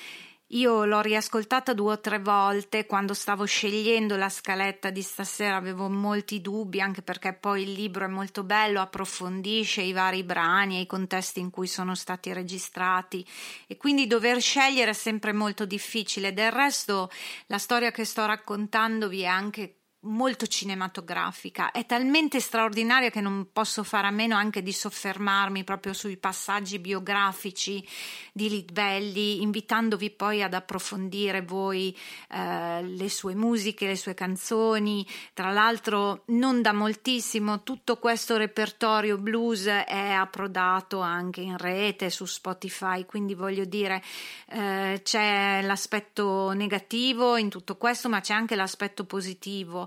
[0.51, 5.89] io l'ho riascoltata due o tre volte quando stavo scegliendo la scaletta di stasera, avevo
[5.89, 10.81] molti dubbi anche perché poi il libro è molto bello, approfondisce i vari brani e
[10.81, 13.23] i contesti in cui sono stati registrati
[13.67, 16.33] e quindi dover scegliere è sempre molto difficile.
[16.33, 17.11] Del resto
[17.45, 23.83] la storia che sto raccontandovi è anche molto cinematografica, è talmente straordinaria che non posso
[23.83, 27.85] fare a meno anche di soffermarmi proprio sui passaggi biografici
[28.31, 31.97] di Litbelli, invitandovi poi ad approfondire voi
[32.29, 35.05] eh, le sue musiche, le sue canzoni.
[35.33, 42.25] Tra l'altro, non da moltissimo, tutto questo repertorio blues è approdato anche in rete su
[42.25, 44.03] Spotify, quindi voglio dire,
[44.49, 49.86] eh, c'è l'aspetto negativo in tutto questo, ma c'è anche l'aspetto positivo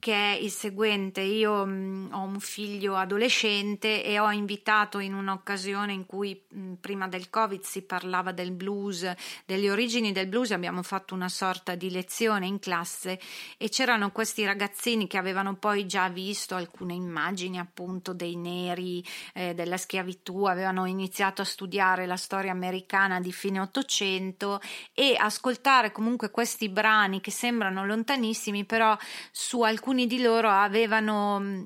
[0.00, 1.20] che è il seguente.
[1.20, 6.60] Io mh, mm, ho un figlio adolescente e ho invitato in un'occasione in cui mh,
[6.60, 9.10] mm, prima del Covid si parlava del blues,
[9.44, 13.18] delle origini del blues, abbiamo fatto una sorta di lezione in classe
[13.56, 19.54] e c'erano questi ragazzini che avevano poi già visto alcune immagini appunto dei neri, eh,
[19.54, 24.60] della schiavitù, avevano iniziato a studiare la storia americana di fine Ottocento
[24.94, 28.96] e ascoltare comunque questi brani che sembrano lontanissimi, però
[29.32, 31.64] su alcuni alcuni di loro avevano mm,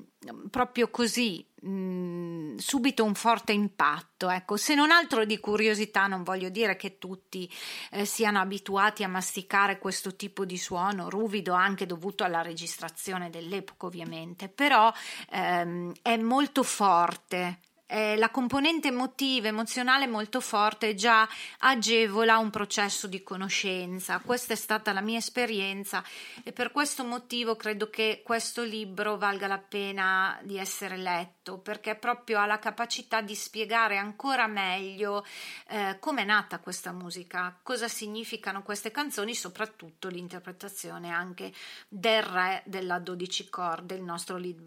[0.49, 4.29] proprio così mh, mm, subito un forte impatto.
[4.29, 7.51] Ecco, se non altro di curiosità, non voglio dire che tutti
[7.91, 13.87] eh, siano abituati a masticare questo tipo di suono, ruvido anche dovuto alla registrazione dell'epoca,
[13.87, 14.91] ovviamente, però
[15.31, 17.59] ehm, è molto forte
[17.93, 21.29] eh, la componente emotiva, emozionale molto forte già
[21.59, 24.17] agevola un processo di conoscenza.
[24.17, 26.03] Questa è stata la mia esperienza
[26.43, 31.93] e per questo motivo credo che questo libro valga la pena di essere letto perché
[31.93, 35.23] proprio ha la capacità di spiegare ancora meglio
[35.67, 41.53] eh, come è nata questa musica, cosa significano queste canzoni, soprattutto l'interpretazione anche
[41.87, 44.37] del re della 12 corde, il nostro.
[44.37, 44.61] Lead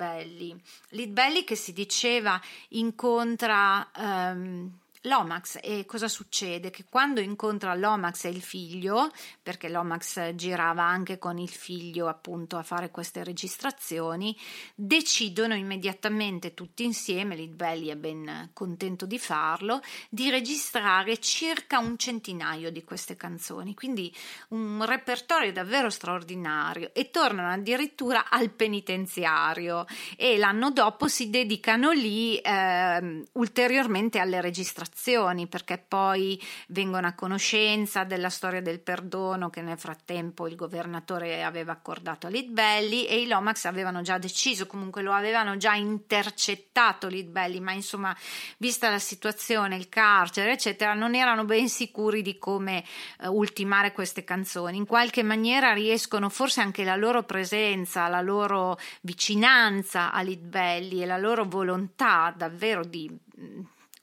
[1.09, 4.71] Belly che si diceva in corso incontra um,
[5.07, 6.71] l'Omax e cosa succede?
[6.71, 9.11] Che quando incontra l'Omax e il figlio,
[9.43, 14.37] perché l'Omax girava anche con il figlio appunto a fare queste registrazioni,
[14.75, 19.81] decidono immediatamente tutti insieme, Litbelli è ben contento di farlo,
[20.11, 24.15] di registrare circa un centinaio di queste canzoni, quindi
[24.49, 29.87] un repertorio davvero straordinario e tornano addirittura al penitenziario.
[30.17, 37.13] E l'anno dopo si dedicano lì eh, ulteriormente alle registrazioni informazioni perché poi vengono a
[37.13, 43.21] conoscenza della storia del perdono che nel frattempo il governatore aveva accordato a Litbelli e
[43.21, 48.17] i Lomax avevano già deciso, comunque lo avevano già intercettato Litbelli, ma insomma
[48.57, 52.83] vista la situazione, il carcere eccetera, non erano ben sicuri di come
[53.21, 54.79] uh, ultimare queste canzoni.
[54.79, 61.07] In qualche maniera riescono forse anche la loro presenza, la loro vicinanza a Litbelli e
[61.07, 63.11] la loro volontà davvero di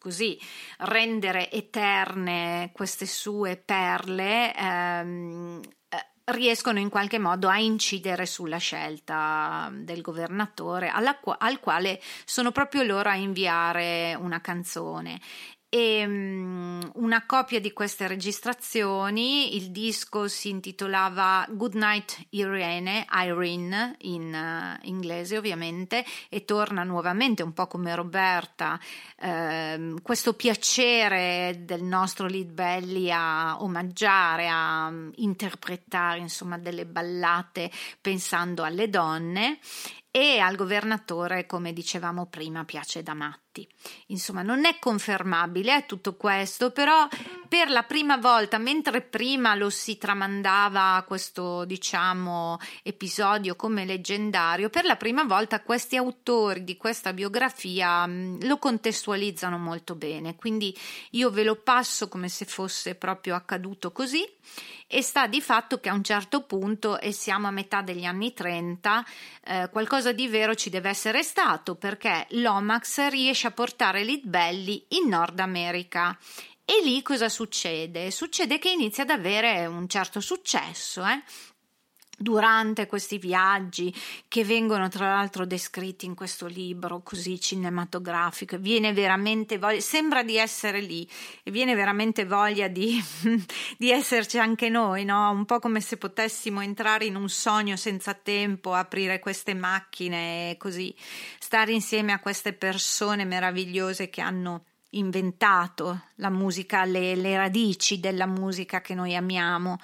[0.04, 0.38] così
[0.80, 9.72] rendere eterne queste sue perle ehm, eh, riescono in qualche modo a incidere sulla scelta
[9.74, 15.22] del governatore al quale sono proprio loro a inviare una canzone
[15.74, 24.32] e um, una copia di queste registrazioni, il disco si intitolava Goodnight Irene, Irene in
[24.36, 28.80] uh, inglese ovviamente, e torna nuovamente un po' come Roberta,
[29.22, 37.72] uh, questo piacere del nostro lead belly a omaggiare, a um, interpretare insomma delle ballate
[38.00, 39.58] pensando alle donne
[40.16, 43.68] e al governatore, come dicevamo prima, piace da matti.
[44.08, 47.08] Insomma, non è confermabile tutto questo, però
[47.48, 54.86] per la prima volta, mentre prima lo si tramandava questo, diciamo, episodio come leggendario, per
[54.86, 60.78] la prima volta questi autori di questa biografia mm, lo contestualizzano molto bene, quindi
[61.12, 64.24] io ve lo passo come se fosse proprio accaduto così
[64.94, 68.32] e sta di fatto che a un certo punto, e siamo a metà degli anni
[68.32, 69.04] 30,
[69.44, 75.10] eh, qualcosa di vero ci deve essere stato perché l'Omax riesce a portare Litbelli in
[75.10, 76.16] Nord America.
[76.64, 78.12] E lì cosa succede?
[78.12, 81.24] Succede che inizia ad avere un certo successo, eh?
[82.18, 83.94] Durante questi viaggi
[84.28, 90.38] che vengono tra l'altro descritti in questo libro così cinematografico viene veramente voglia sembra di
[90.38, 91.08] essere lì
[91.42, 93.04] e viene veramente voglia di,
[93.78, 95.32] di esserci anche noi no?
[95.32, 100.58] un po' come se potessimo entrare in un sogno senza tempo aprire queste macchine e
[100.58, 100.96] così
[101.40, 108.26] stare insieme a queste persone meravigliose che hanno inventato la musica, le, le, radici della
[108.26, 109.78] musica che noi amiamo.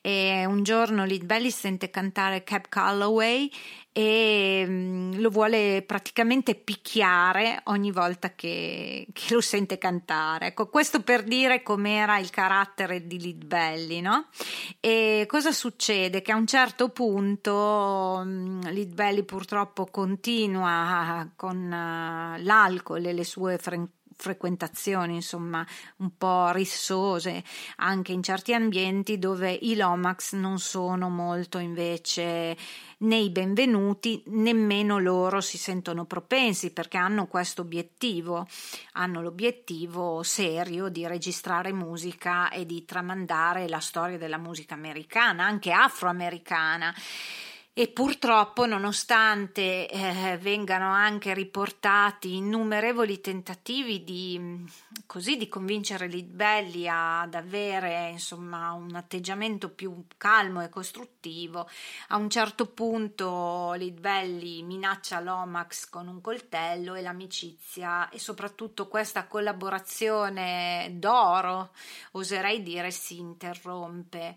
[0.00, 3.50] E un giorno Lead Belly sente cantare Cap Calloway
[3.96, 10.48] e um, lo vuole praticamente picchiare ogni volta che, che, lo sente cantare.
[10.48, 14.26] Ecco, questo per dire com'era il carattere di Lead Belly, no?
[14.80, 16.22] E cosa succede?
[16.22, 17.52] Che a un certo punto
[18.24, 25.66] um, Lead Belly purtroppo continua con uh, l'alcol e le sue frequenze frequentazioni, insomma,
[25.98, 27.42] un po' rissose
[27.76, 32.56] anche in certi ambienti dove i Lomax non sono molto invece
[32.98, 38.46] né i benvenuti, nemmeno loro si sentono propensi perché hanno questo obiettivo,
[38.92, 45.72] hanno l'obiettivo serio di registrare musica e di tramandare la storia della musica americana, anche
[45.72, 46.94] afroamericana
[47.76, 54.64] e purtroppo nonostante eh, vengano anche riportati innumerevoli tentativi di,
[55.06, 61.68] così, di convincere Litbelli ad avere insomma, un atteggiamento più calmo e costruttivo,
[62.08, 69.26] a un certo punto Litbelli minaccia Lomax con un coltello e l'amicizia e soprattutto questa
[69.26, 71.72] collaborazione d'oro,
[72.12, 74.36] oserei dire, si interrompe.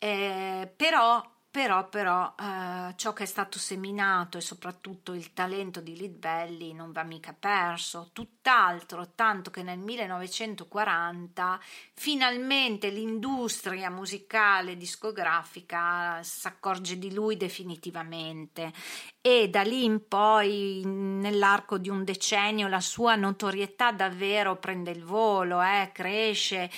[0.00, 5.96] Eh, però però, però eh, ciò che è stato seminato e soprattutto il talento di
[5.96, 11.58] Lidbelli non va mica perso, tutt'altro, tanto che nel 1940
[11.94, 18.72] finalmente l'industria musicale discografica si accorge di lui definitivamente
[19.20, 25.02] e da lì in poi nell'arco di un decennio la sua notorietà davvero prende il
[25.02, 26.70] volo, eh, cresce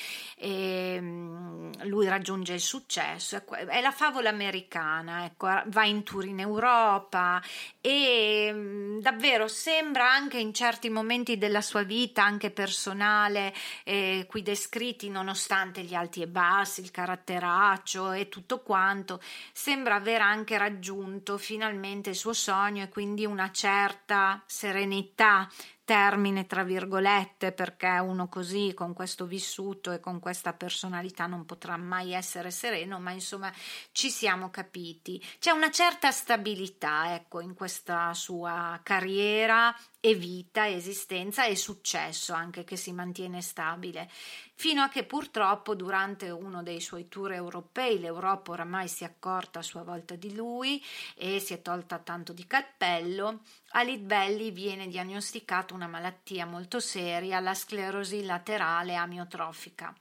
[0.44, 7.42] mm, lui raggiunge il successo, è la favola americana, ecco, va in tour in Europa
[7.80, 13.52] e mm, davvero sembra anche in certi momenti della sua vita, anche personale,
[13.84, 19.20] eh, qui descritti, nonostante gli alti e bassi, il caratteraccio e tutto quanto,
[19.52, 25.48] sembra aver anche raggiunto finalmente il suo sogno e quindi una certa serenità
[25.84, 31.76] termine tra virgolette perché uno così con questo vissuto e con questa personalità non potrà
[31.76, 33.52] mai essere sereno ma insomma
[33.92, 35.22] ci siamo capiti.
[35.38, 42.64] C'è una certa stabilità ecco in questa sua carriera e vita, esistenza e successo anche
[42.64, 44.08] che si mantiene stabile,
[44.54, 49.58] fino a che purtroppo durante uno dei suoi tour europei l'Europa oramai si è accorta
[49.58, 50.82] a sua volta di lui
[51.14, 53.40] e si è tolta tanto di cappello,
[53.72, 59.94] a Litbelli viene diagnosticata una malattia molto seria, la sclerosi laterale amiotrofica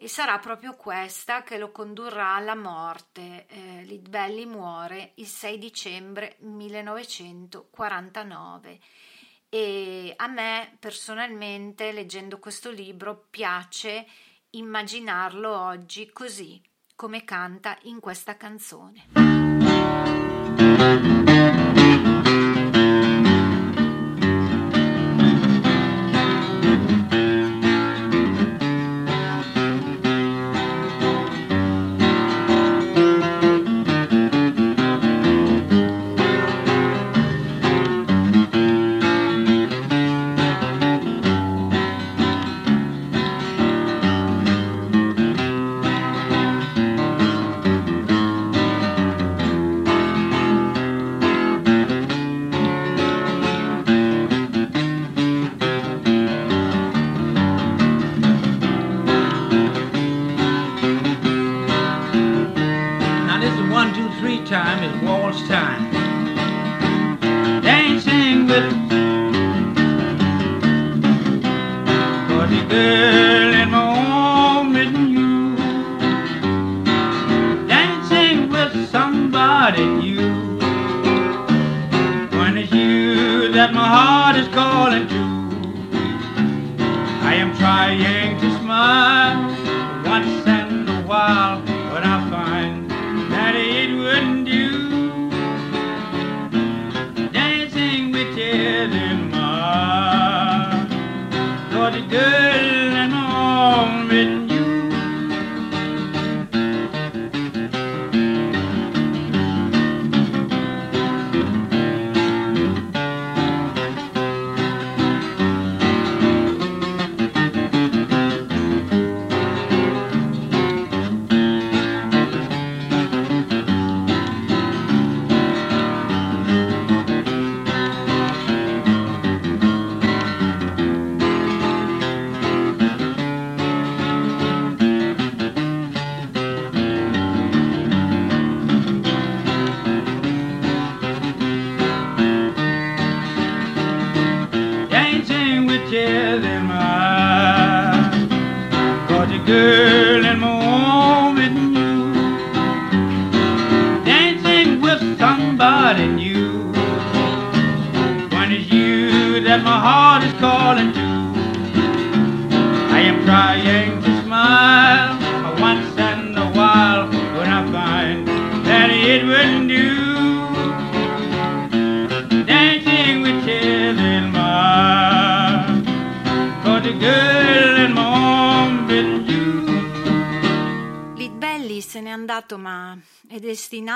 [0.00, 3.46] e sarà proprio questa che lo condurrà alla morte.
[3.48, 8.78] Eh, Litbelli muore il 6 dicembre 1949
[9.50, 14.06] e a me personalmente leggendo questo libro piace
[14.50, 16.62] immaginarlo oggi così
[16.94, 19.06] come canta in questa canzone.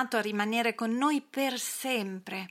[0.02, 2.48] Destinato a rimanere con noi per sempre.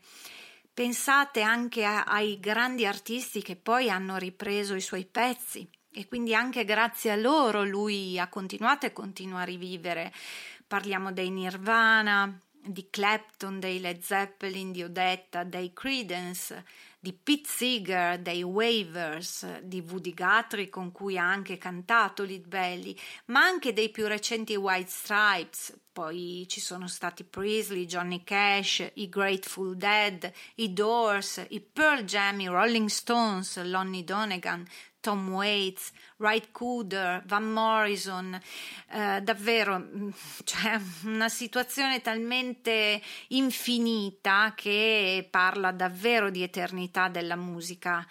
[0.74, 6.34] Pensate anche a- ai grandi artisti che poi hanno ripreso i suoi pezzi e quindi
[6.34, 10.14] anche grazie a loro lui ha continuato e continua a rivivere.
[10.66, 16.64] Parliamo dei Nirvana, di Clapton, dei Led Zeppelin, di Odetta, dei Creedence,
[17.00, 22.96] di Pete Seeger, dei Waivers, di Woody Guthrie con cui ha anche cantato Lead Belly,
[23.26, 29.10] ma anche dei più recenti White Stripes, poi ci sono stati Priestley, Johnny Cash, i
[29.10, 34.66] Grateful Dead, i Doors, i Pearl Jam, i Rolling Stones, Lonnie Donegan,
[35.02, 38.40] Tom Waits, Wright Cooder, Van Morrison,
[38.90, 39.84] eh, davvero
[40.46, 48.08] cioè, una situazione talmente infinita che parla davvero di eternità della musica.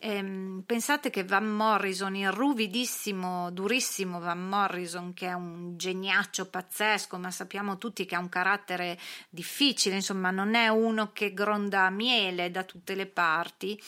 [0.00, 7.18] Ehm, pensate che Van Morrison, il ruvidissimo, durissimo Van Morrison, che è un geniaccio pazzesco,
[7.18, 8.96] ma sappiamo tutti che ha un carattere
[9.28, 13.80] difficile, insomma, non è uno che gronda miele da tutte le parti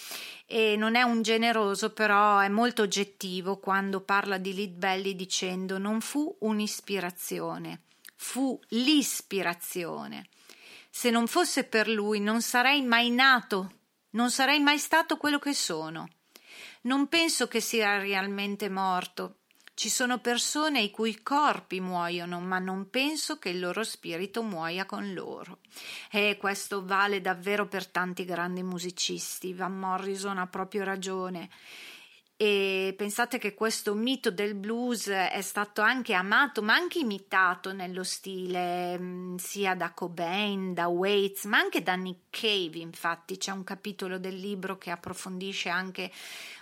[0.46, 5.78] e non è un generoso, però è molto oggettivo quando parla di Lead Belly dicendo
[5.78, 7.82] non fu un'ispirazione,
[8.16, 10.26] fu l'ispirazione.
[10.90, 13.74] Se non fosse per lui non sarei mai nato,
[14.10, 16.08] non sarei mai stato quello che sono.
[16.82, 19.36] Non penso che sia realmente morto.
[19.74, 24.84] Ci sono persone i cui corpi muoiono, ma non penso che il loro spirito muoia
[24.84, 25.60] con loro.
[26.10, 29.54] E questo vale davvero per tanti grandi musicisti.
[29.54, 31.48] Van Morrison ha proprio ragione.
[32.42, 38.02] E pensate che questo mito del blues è stato anche amato, ma anche imitato nello
[38.02, 42.78] stile mh, sia da Cobain, da Waits, ma anche da Nick Cave.
[42.78, 46.10] Infatti, c'è un capitolo del libro che approfondisce anche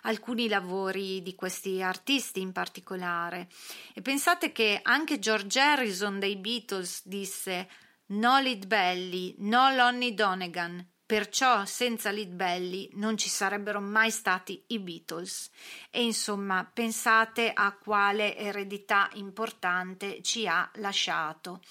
[0.03, 3.47] alcuni lavori di questi artisti in particolare.
[3.95, 7.69] E pensate che anche George Harrison dei Beatles disse:
[8.07, 14.63] No Lead Belly, no Lonnie Donegan, Perciò senza Lead Belly non ci sarebbero mai stati
[14.67, 15.49] i Beatles.
[15.89, 21.63] E insomma, pensate a quale eredità importante ci ha lasciato.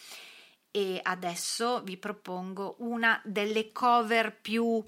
[0.72, 4.84] E adesso vi propongo una delle cover più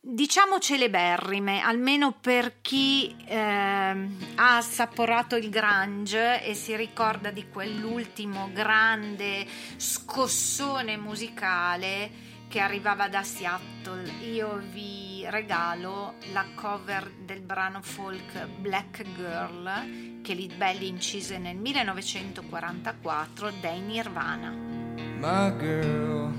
[0.00, 8.48] diciamo celeberrime, almeno per chi eh, ha assaporato il grunge e si ricorda di quell'ultimo
[8.54, 9.46] grande
[9.76, 14.10] scossone musicale che arrivava da Seattle.
[14.24, 21.56] Io vi regalo la cover del brano folk Black Girl che Lead Belly incise nel
[21.56, 24.50] 1944 dai Nirvana.
[24.50, 26.32] My girl,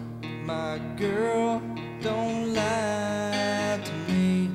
[0.43, 1.62] my girl,
[2.01, 4.49] don't lie to me.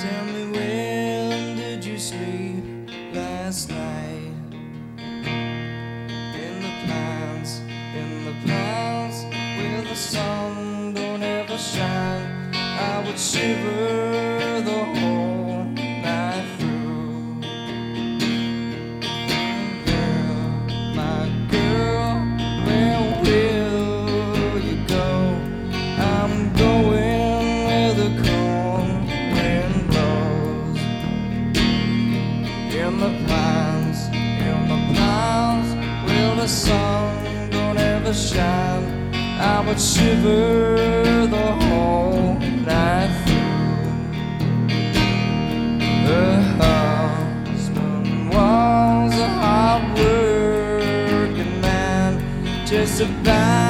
[0.00, 4.34] Tell me when did you sleep last night?
[6.34, 7.60] In the pines,
[7.94, 9.24] in the pines,
[9.56, 10.75] where the sun
[11.76, 12.54] don't ever shine.
[12.54, 17.40] I would shiver the whole night through.
[19.86, 20.42] Girl,
[20.94, 22.08] my girl,
[22.66, 25.08] where will you go?
[25.98, 29.00] I'm going where the cold
[29.34, 30.80] wind blows.
[32.74, 35.70] In the pines, in the pines,
[36.06, 38.85] where the sun don't ever shine.
[39.48, 42.34] I would shiver the whole
[42.70, 43.86] night through.
[46.08, 52.12] Her husband was a hard working man,
[52.66, 53.65] just about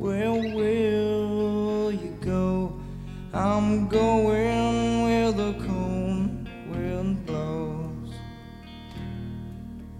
[0.00, 2.72] Where will you go?
[3.34, 8.14] I'm going where the cold wind blows.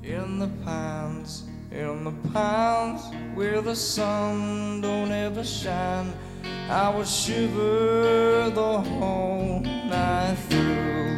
[0.03, 3.03] In the pines, in the pines,
[3.35, 6.15] where the sun don't ever shine.
[6.71, 11.10] I will shiver the whole night through.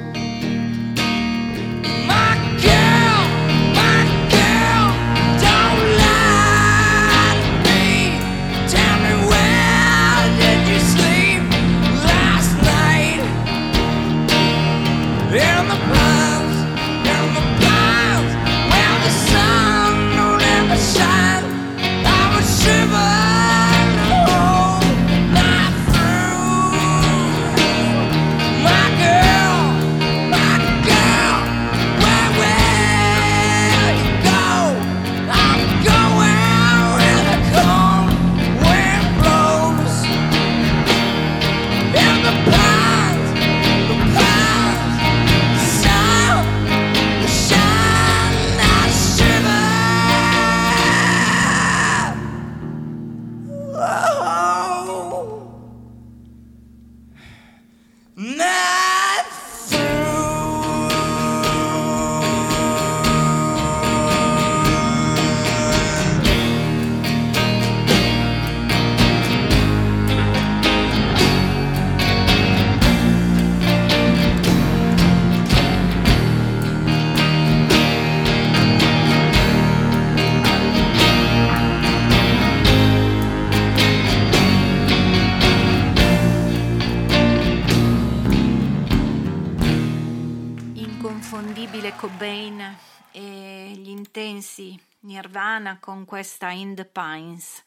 [95.73, 97.63] Nirvana con questa In the Pines,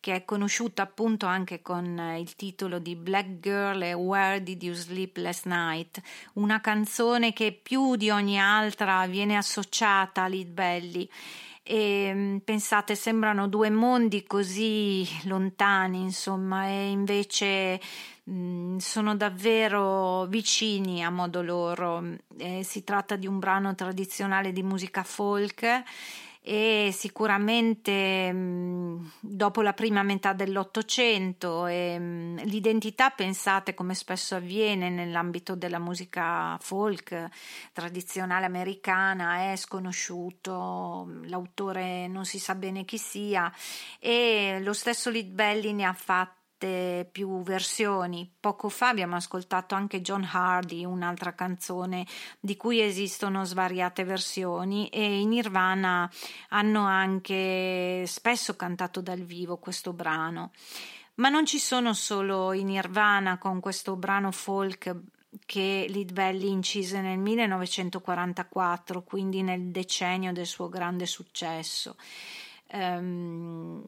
[0.00, 4.62] che è conosciuta appunto anche con eh, il titolo di Black Girl e Where Did
[4.62, 6.00] You Sleep Last Night,
[6.34, 11.08] una canzone che più di ogni altra viene associata a Lead Belly.
[11.64, 17.80] E mm, pensate, sembrano due mondi così lontani, insomma, e invece
[18.28, 22.02] mm, sono davvero vicini a modo loro.
[22.36, 25.84] Eh, si tratta di un brano tradizionale di musica folk
[26.44, 28.34] e sicuramente
[29.20, 36.58] dopo la prima metà dell'Ottocento e, mh, l'identità, pensate come spesso avviene nell'ambito della musica
[36.60, 37.28] folk
[37.72, 43.52] tradizionale americana, è sconosciuto, l'autore non si sa bene chi sia
[44.00, 46.41] e lo stesso Lead Belly ne ha fatto
[47.10, 48.30] più versioni.
[48.38, 52.06] Poco fa abbiamo ascoltato anche John Hardy, un'altra canzone
[52.40, 56.10] di cui esistono svariate versioni e i Nirvana
[56.48, 60.52] hanno anche spesso cantato dal vivo questo brano.
[61.14, 64.94] Ma non ci sono solo i Nirvana con questo brano folk
[65.46, 71.96] che Lead Belly incise nel 1944, quindi nel decennio del suo grande successo.
[72.72, 73.82] Um,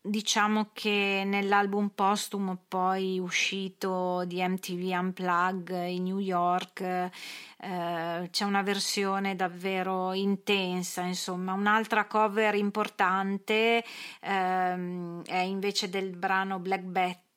[0.00, 8.62] diciamo che nell'album postumo poi uscito di MTV Unplug in New York eh, c'è una
[8.62, 13.84] versione davvero intensa insomma un'altra cover importante
[14.20, 17.27] ehm, è invece del brano Black Betty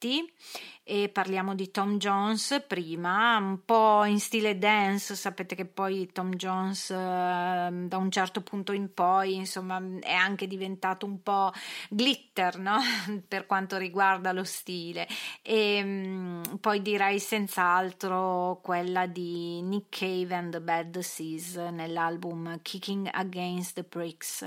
[0.83, 6.33] e parliamo di Tom Jones prima, un po' in stile dance, sapete che poi Tom
[6.33, 11.51] Jones eh, da un certo punto in poi insomma è anche diventato un po'
[11.87, 12.79] glitter no?
[13.27, 15.07] per quanto riguarda lo stile
[15.43, 23.07] e mh, poi direi senz'altro quella di Nick Cave and the Bad Seas nell'album Kicking
[23.11, 24.45] Against the Pricks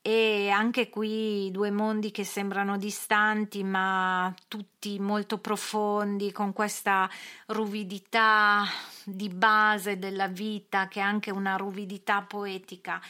[0.00, 7.08] e anche qui due mondi che sembrano distanti ma tutti molto profondi con questa
[7.46, 8.64] ruvidità
[9.04, 13.00] di base della vita che è anche una ruvidità poetica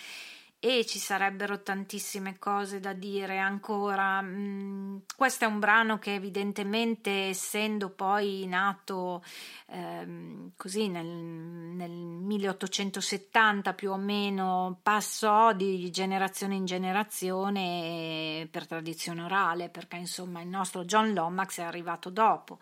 [0.61, 4.21] e ci sarebbero tantissime cose da dire ancora.
[4.21, 9.23] Mm, questo è un brano che evidentemente, essendo poi nato
[9.67, 19.23] ehm, così nel, nel 1870 più o meno, passò di generazione in generazione per tradizione
[19.23, 22.59] orale, perché insomma il nostro John Lomax è arrivato dopo.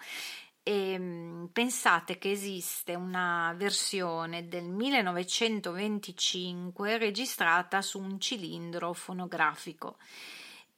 [0.68, 9.96] E pensate che esiste una versione del 1925 registrata su un cilindro fonografico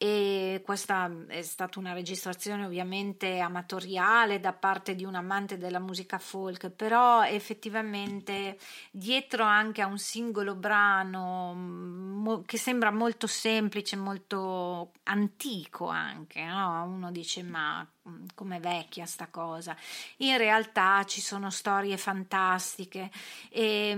[0.01, 6.19] e questa è stata una registrazione ovviamente amatoriale da parte di un amante della musica
[6.19, 8.59] folk, però effettivamente
[8.93, 16.85] dietro anche a un singolo brano mo- che sembra molto semplice, molto antico anche, no?
[16.85, 19.77] uno dice ma mm, come vecchia sta cosa.
[20.19, 23.11] In realtà ci sono storie fantastiche
[23.51, 23.91] e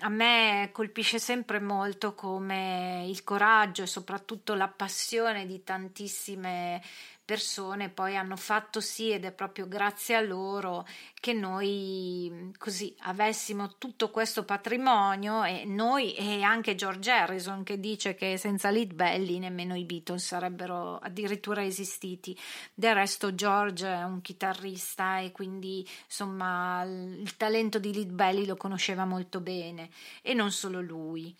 [0.00, 6.80] a me colpisce sempre molto come il coraggio e soprattutto la passione di tantissime
[7.26, 10.86] persone poi hanno fatto sì ed è proprio grazie a loro
[11.18, 18.14] che noi così avessimo tutto questo patrimonio e noi e anche George Harrison che dice
[18.14, 22.38] che senza Lead Belly nemmeno i Beatles sarebbero addirittura esistiti.
[22.72, 28.56] Del resto George è un chitarrista e quindi insomma il talento di Lead Belly lo
[28.56, 29.90] conosceva molto bene.
[30.22, 31.34] E non solo lui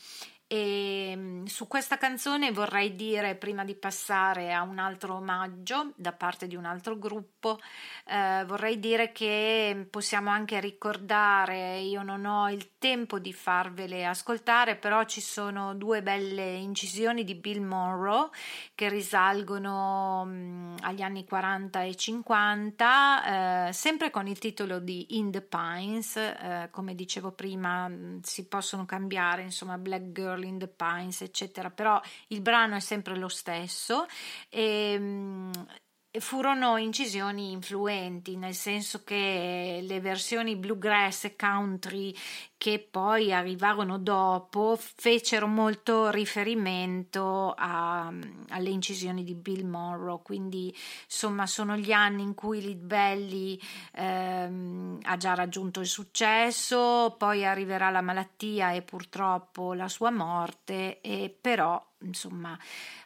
[0.48, 6.12] e mm, su questa canzone vorrei dire, prima di passare a un altro omaggio da
[6.12, 7.58] parte di un altro gruppo,
[8.06, 14.76] eh, vorrei dire che possiamo anche ricordare, io non ho il tempo di farvele ascoltare,
[14.76, 18.28] però ci sono due belle incisioni di Bill Monroe
[18.76, 25.18] che risalgono mh, mm, agli anni 40 e 50, eh, sempre con il titolo di
[25.18, 30.58] In the Pines, eh, come dicevo prima, mm, si possono cambiare, insomma, Black Girl Girl
[30.58, 34.06] the Pines, eccetera, però il brano è sempre lo stesso.
[34.48, 35.52] E, mm,
[36.20, 42.14] furono incisioni influenti, nel senso che le versioni bluegrass e country
[42.58, 48.10] che poi arrivarono dopo fecero molto riferimento a,
[48.48, 53.60] alle incisioni di Bill Monroe, quindi insomma sono gli anni in cui Lead Belly
[53.92, 61.00] ehm, ha già raggiunto il successo, poi arriverà la malattia e purtroppo la sua morte,
[61.00, 62.58] e però insomma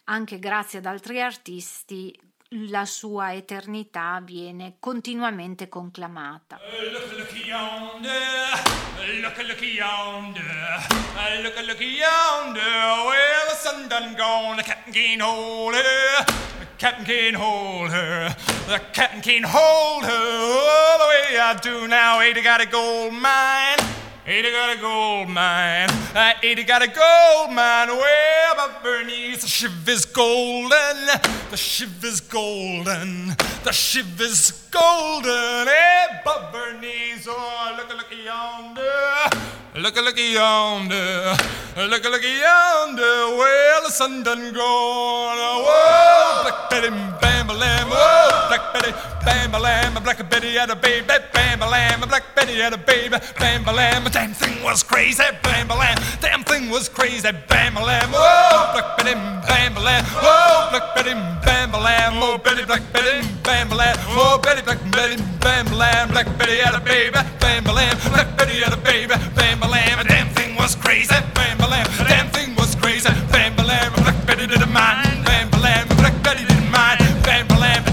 [0.04, 2.16] anche grazie ad altri artisti
[2.50, 6.58] la sua eternità viene continuamente conclamata.
[16.80, 18.34] Captain can't hold her,
[18.66, 23.12] the captain can't hold her, oh, the way I do now, ain't got a gold
[23.12, 23.99] mine.
[24.30, 25.90] Ada got a gold mine.
[26.14, 27.88] Uh, Ada got a gold mine.
[27.88, 30.70] Where but Bernice, the shiv is golden.
[31.50, 33.34] The shiv is golden.
[33.62, 35.68] The shiv is golden.
[35.68, 38.90] Eh, hey, but Bernice, oh, look, look yonder.
[39.76, 41.36] Look, look yonder.
[41.76, 43.36] Look, look yonder.
[43.36, 45.36] Well, the sun done gone.
[45.38, 46.88] Oh, whoa, Black Betty,
[47.20, 47.88] bam, lamb.
[47.88, 48.92] Whoa, Black Betty,
[49.26, 50.02] bam, lamb.
[50.02, 51.06] Black Betty had a baby.
[51.34, 52.00] Bam, lamb.
[52.08, 53.18] Black Betty had a baby.
[53.38, 55.96] Bam, lamb damn thing was crazy, bam lam.
[56.20, 58.10] Damn thing was crazy, bam lam.
[58.10, 60.04] Whoa, black Betty, bam lam.
[60.04, 62.22] Whoa, black Betty, bam lam.
[62.22, 63.96] Oh, Betty, black Betty, bam lam.
[64.14, 66.08] Oh, Betty, black Betty, bam lam.
[66.10, 67.96] Black Betty had a baby, bam lam.
[68.12, 70.06] Black Betty had a baby, bam lam.
[70.06, 71.86] Damn thing was crazy, bam lam.
[72.08, 73.92] Damn thing was crazy, bam lam.
[74.04, 75.84] Black Betty didn't mind, bam lam.
[76.00, 77.89] Black Betty didn't mind, bam lam.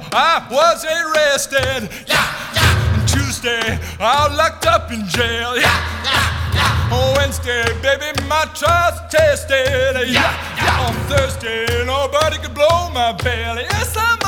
[0.00, 1.90] I was arrested.
[2.06, 2.16] Yeah,
[2.54, 2.94] yeah.
[2.94, 5.56] And Tuesday, I locked up in jail.
[5.56, 5.68] Yeah,
[6.04, 6.94] yeah, yeah.
[6.96, 10.08] On Wednesday, baby, my trial's tested.
[10.08, 10.86] Yeah, yeah.
[10.86, 13.64] On Thursday, nobody could blow my belly.
[13.64, 14.21] Yes, I'm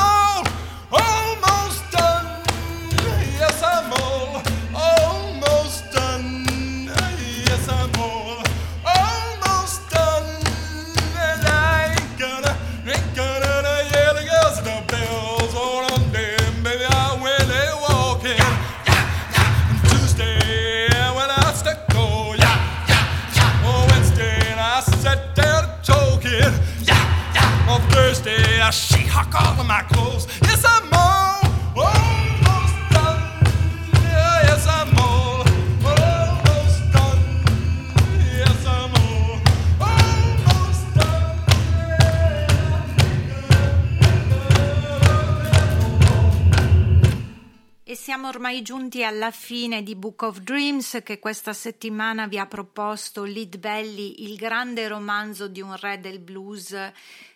[48.45, 53.57] ormai giunti alla fine di Book of Dreams che questa settimana vi ha proposto Lead
[53.57, 56.77] Belly, il grande romanzo di un re del blues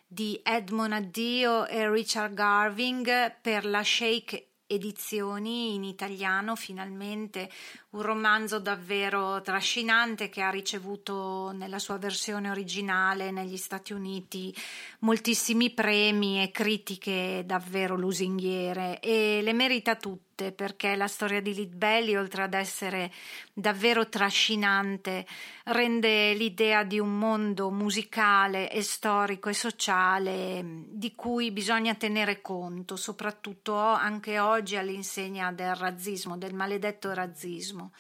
[0.05, 7.49] di Edmond Addio e Richard Garving per la Shake edizioni in italiano finalmente
[7.91, 14.55] un romanzo davvero trascinante che ha ricevuto nella sua versione originale negli Stati Uniti
[14.99, 18.99] moltissimi premi e critiche davvero lusinghiere.
[18.99, 23.11] E le merita tutte perché la storia di Litbelli oltre ad essere
[23.53, 25.25] davvero trascinante
[25.65, 32.95] rende l'idea di un mondo musicale e storico e sociale di cui bisogna tenere conto
[32.95, 37.91] soprattutto anche oggi all'insegna del razzismo del maledetto razzismo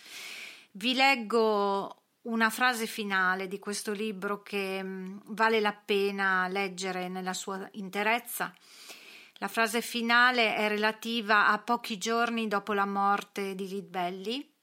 [0.71, 7.33] vi leggo una frase finale di questo libro che mm, vale la pena leggere nella
[7.33, 8.53] sua interezza.
[9.39, 14.53] La frase finale è relativa a pochi giorni dopo la morte di Lidbelli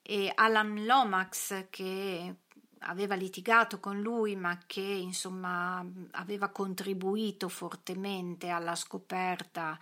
[0.00, 2.34] e Alan Lomax che
[2.80, 9.78] aveva litigato con lui ma che insomma aveva contribuito fortemente alla scoperta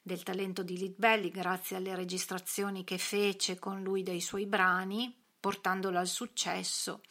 [0.00, 5.98] del talento di Lidbelli grazie alle registrazioni che fece con lui dei suoi brani portandolo
[5.98, 7.02] al successo,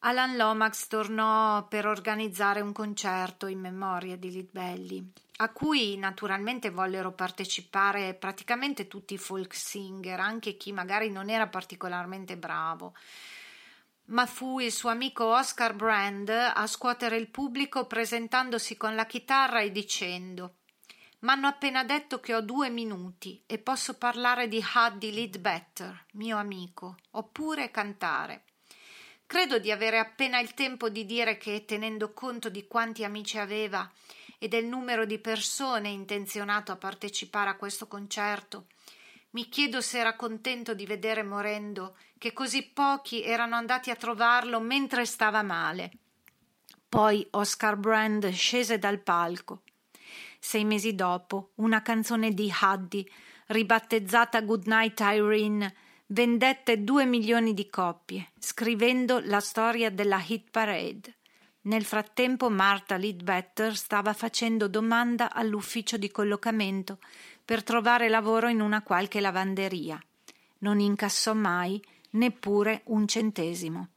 [0.00, 7.12] Alan Lomax tornò per organizzare un concerto in memoria di Litbelli, a cui naturalmente vollero
[7.12, 12.94] partecipare praticamente tutti i folk singer, anche chi magari non era particolarmente bravo.
[14.06, 19.60] Ma fu il suo amico Oscar Brand a scuotere il pubblico presentandosi con la chitarra
[19.60, 20.56] e dicendo
[21.24, 26.96] M'hanno appena detto che ho due minuti e posso parlare di Huddy Leadbetter, mio amico,
[27.12, 28.42] oppure cantare.
[29.24, 33.90] Credo di avere appena il tempo di dire che, tenendo conto di quanti amici aveva
[34.44, 38.66] e del numero di persone intenzionato a partecipare a questo concerto,
[39.30, 44.60] mi chiedo se era contento di vedere morendo che così pochi erano andati a trovarlo
[44.60, 45.92] mentre stava male.
[46.86, 49.62] Poi Oscar Brand scese dal palco
[50.44, 53.10] sei mesi dopo, una canzone di Huddy,
[53.46, 55.74] ribattezzata Goodnight Irene,
[56.08, 61.16] vendette due milioni di copie, scrivendo la storia della hit parade.
[61.66, 66.98] Nel frattempo Martha Leadbetter stava facendo domanda all'ufficio di collocamento
[67.42, 69.98] per trovare lavoro in una qualche lavanderia.
[70.58, 73.88] Non incassò mai neppure un centesimo.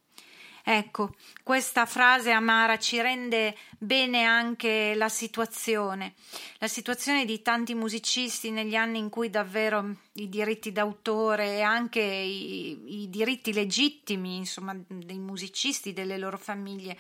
[0.64, 6.14] Ecco, questa frase amara ci rende bene anche la situazione,
[6.58, 12.02] la situazione di tanti musicisti negli anni in cui davvero i diritti d'autore e anche
[12.02, 16.98] i, i diritti legittimi, insomma, dei musicisti, delle loro famiglie,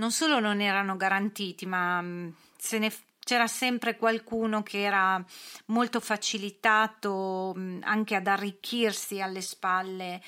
[0.00, 2.90] non solo non erano garantiti, ma mm, se ne
[3.22, 5.22] c'era sempre qualcuno che era
[5.66, 10.22] molto facilitato mm, anche ad arricchirsi alle spalle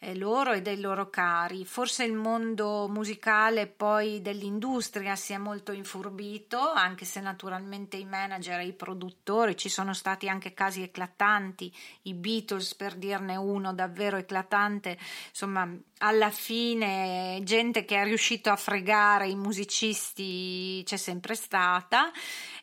[0.00, 1.64] eh, loro e dei loro cari.
[1.64, 8.58] Forse il mondo musicale poi dell'industria si è molto infurbito, anche se naturalmente i manager
[8.58, 14.16] e i produttori ci sono stati anche casi eclatanti, i Beatles per dirne uno davvero
[14.16, 14.98] eclatante,
[15.28, 15.68] insomma
[16.04, 22.10] alla fine gente che è riuscito a fregare i musicisti c'è sempre stata,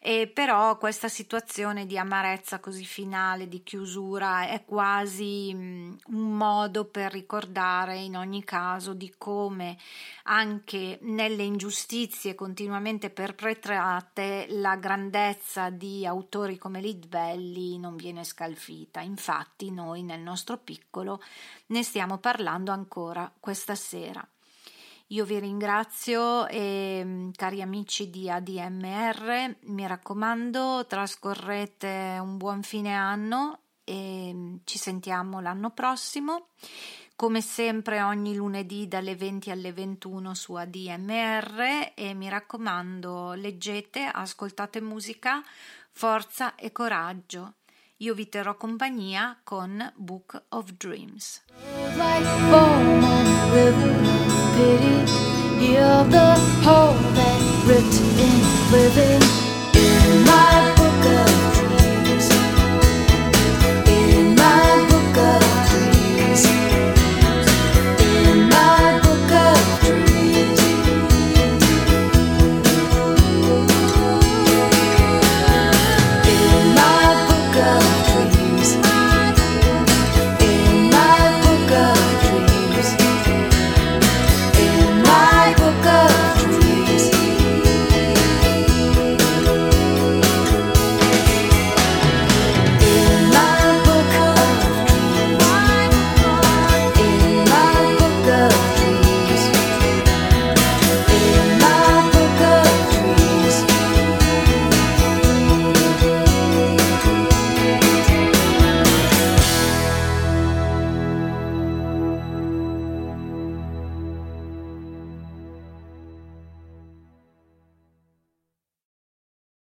[0.02, 6.86] e però questa situazione di amarezza così finale, di chiusura, è quasi mm, un modo
[6.86, 9.78] per ricordare in ogni caso di come
[10.24, 19.02] anche nelle ingiustizie continuamente perpetrate la grandezza di autori come Lidbelli non viene scalfita.
[19.02, 21.22] Infatti noi nel nostro piccolo
[21.70, 24.26] ne stiamo parlando ancora questa sera.
[25.12, 32.94] Io vi ringrazio e mm, cari amici di ADMR, mi raccomando, trascorrete un buon fine
[32.94, 36.50] anno e mm, ci sentiamo l'anno prossimo.
[37.16, 44.80] Come sempre ogni lunedì dalle 20 alle 21 su ADMR e mi raccomando, leggete, ascoltate
[44.80, 45.44] musica,
[45.92, 47.56] forza e coraggio.
[48.02, 51.41] Io vi terrò compagnia con Book of Dreams.
[51.97, 52.39] Like